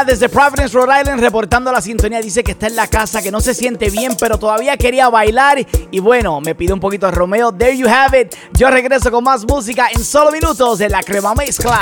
[0.06, 2.20] Desde Providence, Rhode Island, reportando la sintonía.
[2.22, 5.66] Dice que está en la casa, que no se siente bien, pero todavía quería bailar.
[5.92, 7.52] Y bueno, me pide un poquito de Romeo.
[7.52, 8.34] There you have it.
[8.54, 11.80] Yo regreso con más música en solo minutos de la crema mezcla.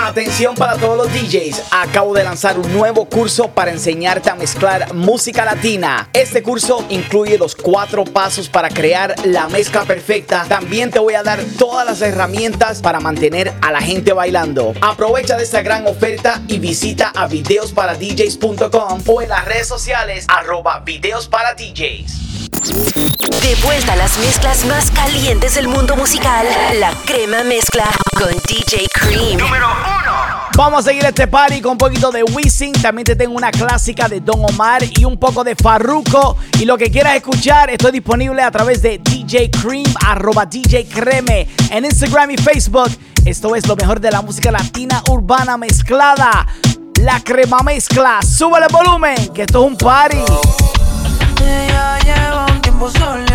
[0.00, 5.44] Atención para todos los DJs, acabo de lanzar un nuevo curso para enseñarte mezclar música
[5.44, 6.08] latina.
[6.14, 10.46] Este curso incluye los cuatro pasos para crear la mezcla perfecta.
[10.48, 14.72] También te voy a dar todas las herramientas para mantener a la gente bailando.
[14.80, 20.80] Aprovecha de esta gran oferta y visita a videosparadjs.com o en las redes sociales arroba
[20.80, 22.38] videos para DJs.
[23.42, 26.46] De vuelta a las mezclas más calientes del mundo musical,
[26.80, 27.84] la crema mezcla
[28.16, 29.38] con DJ Cream.
[30.58, 32.72] Vamos a seguir este party con un poquito de Wisin.
[32.72, 36.36] También te tengo una clásica de Don Omar y un poco de Farruko.
[36.58, 41.46] Y lo que quieras escuchar, estoy disponible a través de DJ Cream, arroba DJ Creme,
[41.70, 42.90] en Instagram y Facebook.
[43.24, 46.48] Esto es lo mejor de la música latina urbana mezclada.
[47.02, 48.18] La crema mezcla.
[48.20, 50.24] Súbele el volumen, que esto es un party.
[52.04, 53.27] Lleva un tiempo sola,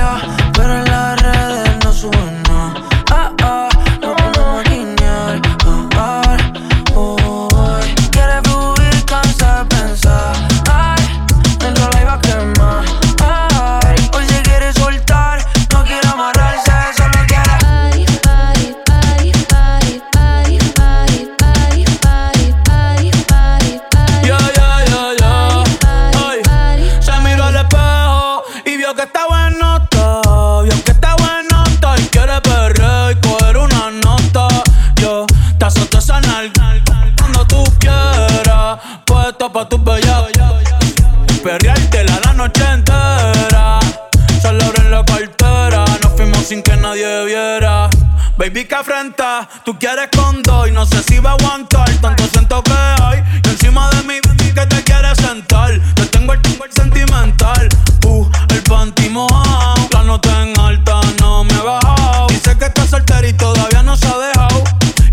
[48.43, 52.25] Baby, que afrenta, tú quieres con dos y no sé si va a aguantar tanto
[52.27, 53.23] siento que hay.
[53.41, 54.19] Y encima de mí,
[54.53, 55.71] que te quieres sentar.
[55.95, 57.69] Te tengo el timbre sentimental.
[58.05, 59.87] Uh, el panty mojado.
[59.93, 62.27] La nota en alta no me he bajado.
[62.27, 64.61] Dice que está soltera y todavía no se ha dejado.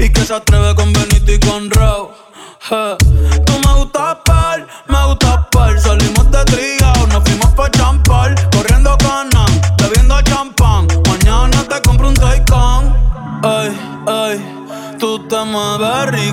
[0.00, 1.70] Y que se atreve con Benito y con.
[1.70, 3.39] Je.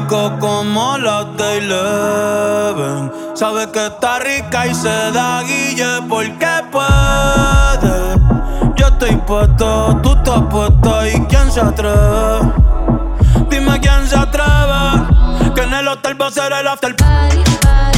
[0.07, 3.11] Rico como las de Eleven.
[3.35, 8.15] Sabe que está rica y se da guille porque puede.
[8.75, 12.53] Yo estoy puesto, tú estás puesto y quién se atreve.
[13.49, 15.53] Dime quién se atreve.
[15.53, 17.43] Que en el hotel va a ser el after party.
[17.43, 17.96] Tiene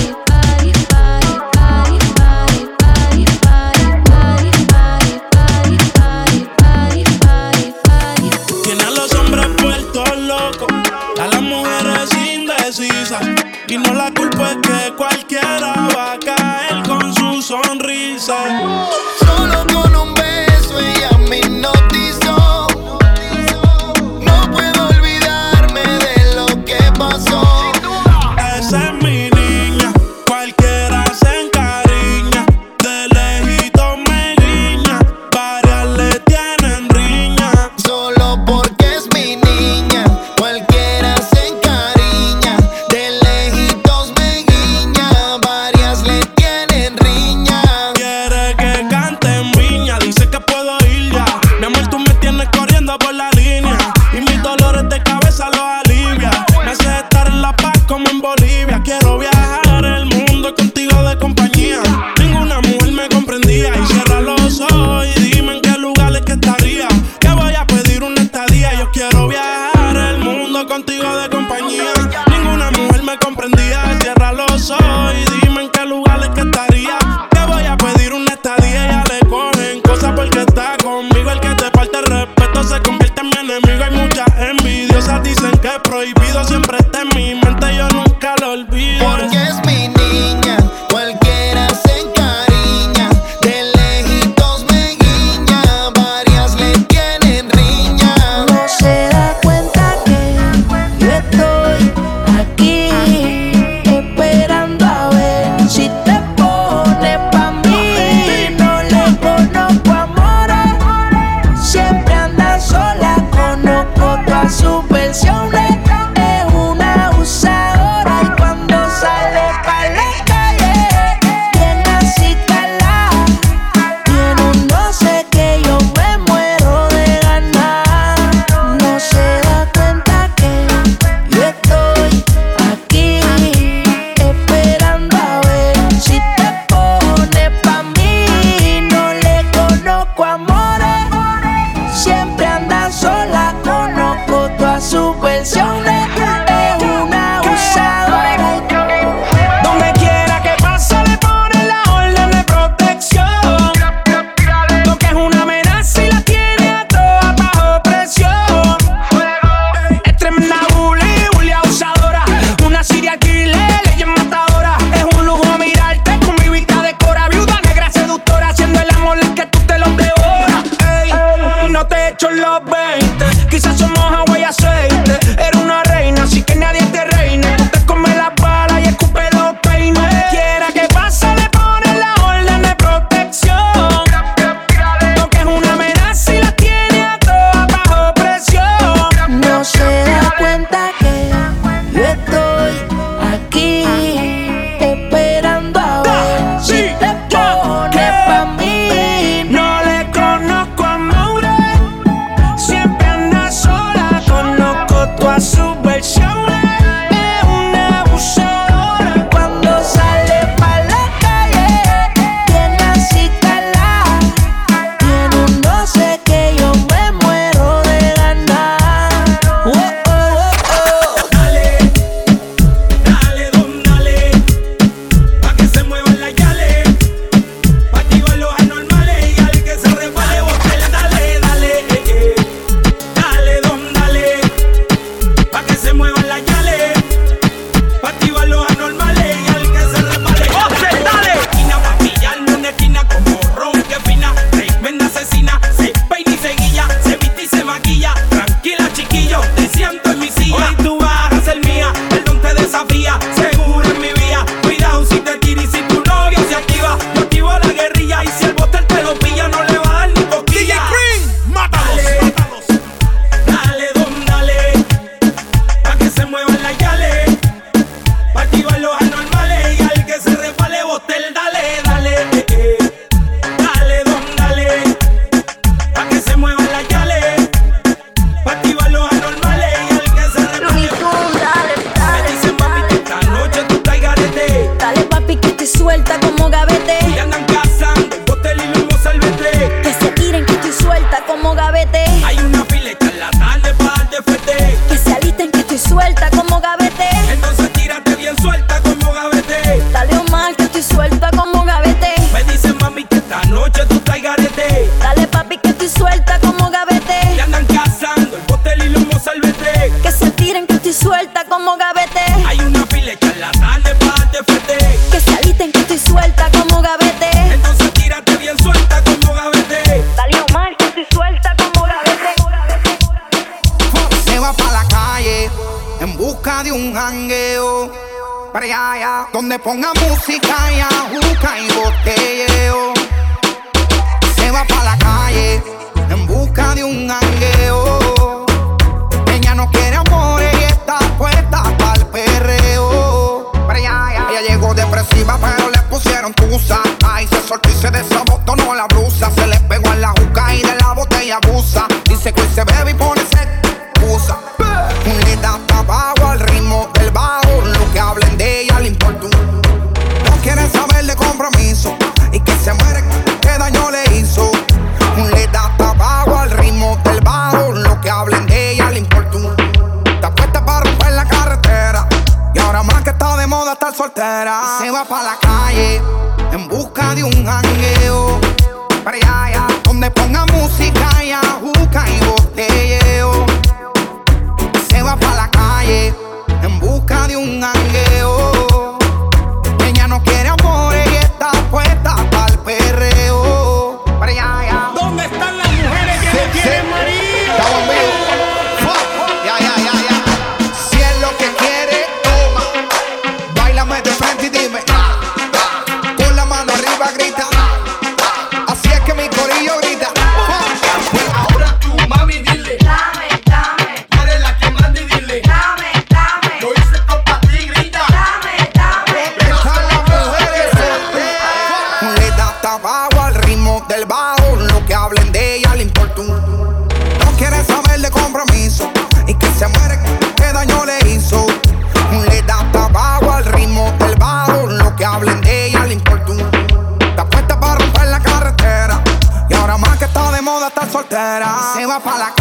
[442.00, 442.39] fala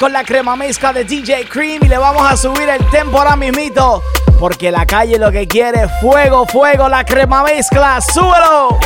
[0.00, 3.36] con la crema mezcla de DJ Cream y le vamos a subir el tempo ahora
[3.36, 4.02] mismito.
[4.38, 8.78] Porque la calle lo que quiere es fuego, fuego, la crema mezcla, súbelo.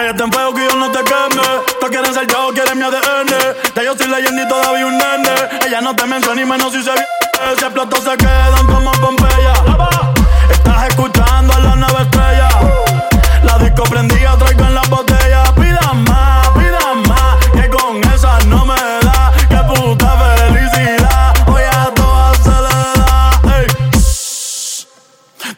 [0.00, 1.42] Cállate en que yo no te queme.
[1.78, 3.28] Tú quieres ser yo, quieres mi ADN.
[3.76, 5.34] Ya yo soy leyenda y todavía un nene.
[5.66, 7.06] Ella no te menciona ni menos si se viene.
[7.58, 9.52] Si explotó, se quedan como Pompeya.
[10.50, 12.48] Estás escuchando a la nueva estrella.
[13.42, 15.44] La disco prendida, traigo en la botella.
[15.54, 19.32] Pida más, pida más, que con esa no me da.
[19.50, 23.58] Que puta felicidad, hoy a todas se le da.
[23.58, 23.66] Ey.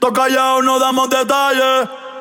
[0.01, 2.12] Toca ya o no damos detalles.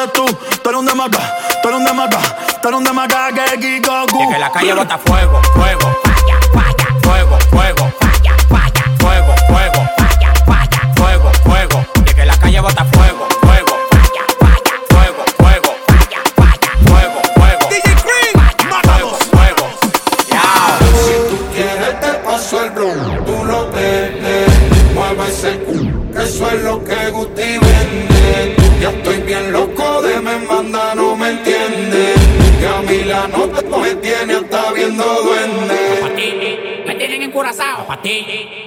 [0.00, 0.24] eres tú,
[0.62, 1.18] tú eres un demagá,
[1.62, 2.18] tú eres un demagá,
[2.62, 7.00] tú eres un demagá que Kiko Y que la calle bota fuego, fuego, falla, falla,
[7.02, 7.99] fuego, fuego.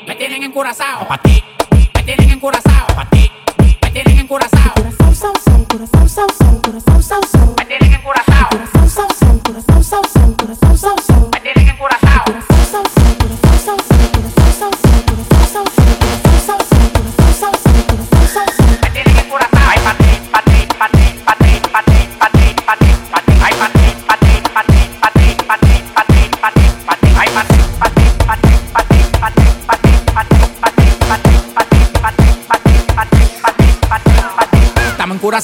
[0.07, 1.43] Me tienen encurazao, pa' ti.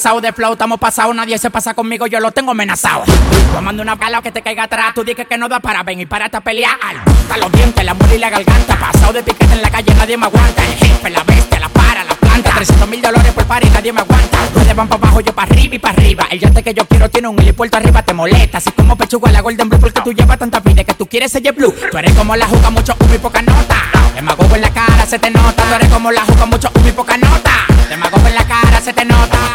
[0.00, 3.04] Encurazados de flow, estamos pasados, nadie se pasa conmigo, yo lo tengo amenazado.
[3.52, 6.08] Yo mando una bala que te caiga atrás, tú dices que no da para venir
[6.08, 6.78] para esta pelear.
[7.04, 10.16] Hasta los dientes, la muela y la garganta, pasado de piquete en la calle, nadie
[10.16, 10.64] me aguanta.
[10.64, 14.00] El jefe, la bestia, la para, la planta, 300 mil dólares por par nadie me
[14.00, 14.38] aguanta.
[14.42, 16.26] Ustedes van para abajo, yo para arriba y para arriba.
[16.30, 18.56] El yate que yo quiero tiene un helipuerto arriba, te molesta.
[18.56, 21.42] Así como pechuga la Golden Blue, porque tú llevas tanta vida que tú quieres ser
[21.52, 21.74] blue.
[21.90, 23.76] Tú eres como la juca, mucho humo y poca nota.
[24.14, 25.62] Demagogo en la cara, se te nota.
[25.62, 27.66] Tú eres como la juca, mucho humo y poca nota.
[27.90, 29.49] Demagogo en la cara, se te nota.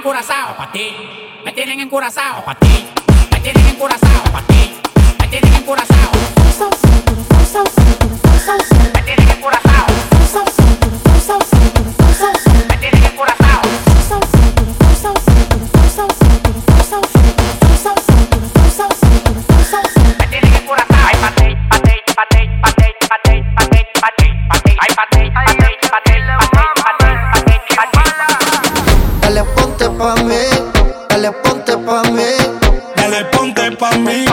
[0.00, 0.96] Encurazao, pa' ti.
[1.44, 2.86] Me tienen encurazao, pa' ti.
[3.32, 4.80] Me tienen encurazao, pa' ti.
[5.20, 6.00] Me tienen encurazao.
[30.00, 30.44] Pa' mí,
[31.10, 32.32] dale ponte pa' mí.
[32.96, 34.24] Dale ponte pa' mí,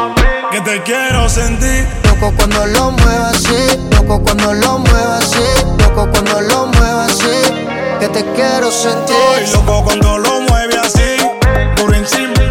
[0.52, 1.86] que te quiero sentir.
[2.06, 5.48] Loco cuando lo muevas así, loco cuando lo muevas así,
[5.80, 7.38] loco cuando lo muevas así,
[8.00, 9.16] que te quiero sentir.
[9.44, 11.18] Estoy loco cuando lo mueve así,
[11.76, 12.47] por encima.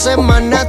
[0.00, 0.59] Semana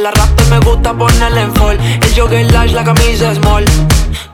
[0.00, 1.78] El arrastre me gusta ponerle en fall.
[1.78, 3.66] El jogger large, la camisa small.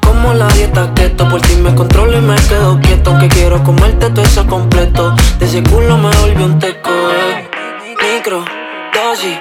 [0.00, 3.18] Como la dieta keto, por ti me controlo y me quedo quieto.
[3.18, 5.12] Que quiero comerte todo eso completo.
[5.40, 7.50] De ese culo me volvió un teco, eh.
[8.00, 8.44] Micro,
[8.94, 9.36] dosis,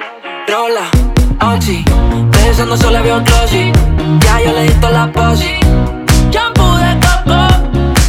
[0.48, 0.90] rola,
[1.54, 1.86] oxi.
[2.32, 3.72] Besando solo había un glossy.
[4.22, 5.60] Ya yo le di toda la posi.
[6.32, 7.48] Shampoo de coco,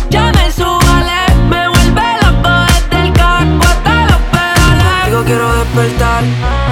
[0.08, 1.20] ya me subale.
[1.50, 5.06] Me vuelve loco desde el casco hasta los pedales.
[5.06, 6.24] Digo quiero despertar,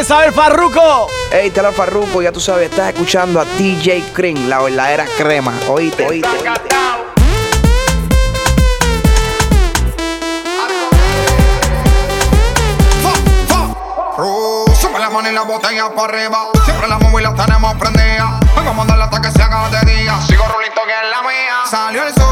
[0.00, 1.08] Déjale saber, Farruko.
[1.30, 5.52] Hey, te la Farruko, ya tú sabes, estás escuchando a DJ Cream, la verdadera crema.
[5.68, 6.48] Oíste, oíste, oíste.
[14.80, 16.48] Sube la mano y la botella para arriba.
[16.64, 18.40] Siempre la móvil la tenemos prendida.
[18.56, 20.18] Vengo a mandarla hasta que se haga de día.
[20.26, 21.66] Sigo rulito que es la mía.
[21.70, 22.29] Salió el sol.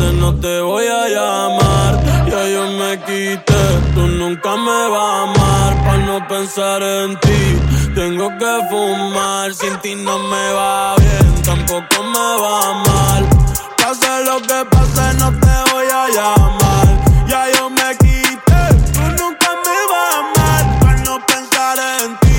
[0.00, 2.00] Pase, no te voy a llamar.
[2.26, 3.62] Ya yo me quité,
[3.94, 5.84] tú nunca me vas a amar.
[5.84, 7.58] Pa' no pensar en ti,
[7.94, 9.54] tengo que fumar.
[9.54, 13.28] Sin ti no me va bien, tampoco me va mal.
[13.76, 16.88] Pase lo que pase, no te voy a llamar.
[17.26, 18.62] Ya yo me quité,
[18.92, 20.80] tú nunca me vas a amar.
[20.80, 22.38] Pa' no pensar en ti,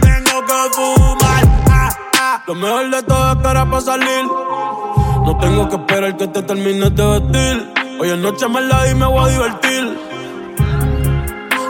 [0.00, 1.44] tengo que fumar.
[1.70, 2.42] Ah, ah.
[2.46, 4.49] Lo mejor de todo es para salir.
[5.24, 7.72] No tengo que esperar que te termines de vestir.
[8.00, 9.98] Hoy en noche me la y me voy a divertir.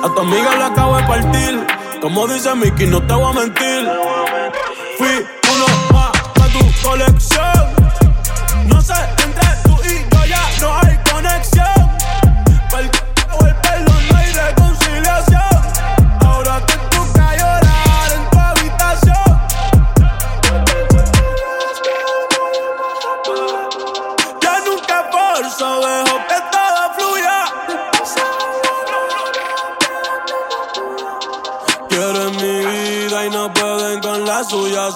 [0.02, 1.66] A tu amiga la acabo de partir.
[2.00, 3.88] Como dice Mickey, no te voy a mentir.
[4.98, 7.29] Fui uno más para tu colección.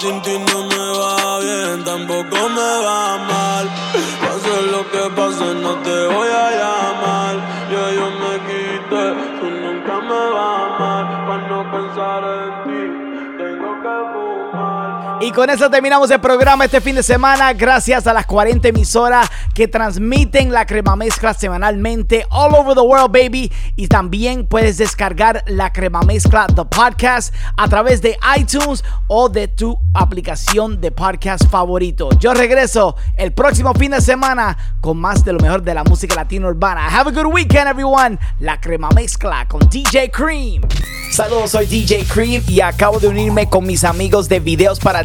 [0.01, 3.65] Sin ti no me va bien, tampoco me va mal.
[4.21, 7.35] Pase lo que pase, no te voy a llamar.
[7.71, 9.05] Ya yo me quité,
[9.39, 11.05] tú nunca me vas a amar.
[11.27, 12.64] Para no pensar en
[15.24, 17.55] Y con eso terminamos el programa este fin de semana.
[17.55, 23.10] Gracias a las 40 emisoras que transmiten la crema mezcla semanalmente all over the world,
[23.10, 23.51] baby.
[23.74, 29.48] Y también puedes descargar la crema mezcla, the podcast, a través de iTunes o de
[29.48, 32.10] tu aplicación de podcast favorito.
[32.18, 36.16] Yo regreso el próximo fin de semana con más de lo mejor de la música
[36.16, 36.86] latina urbana.
[36.86, 38.18] Have a good weekend, everyone.
[38.40, 40.60] La crema mezcla con DJ Cream.
[41.10, 45.05] Saludos, soy DJ Cream y acabo de unirme con mis amigos de videos para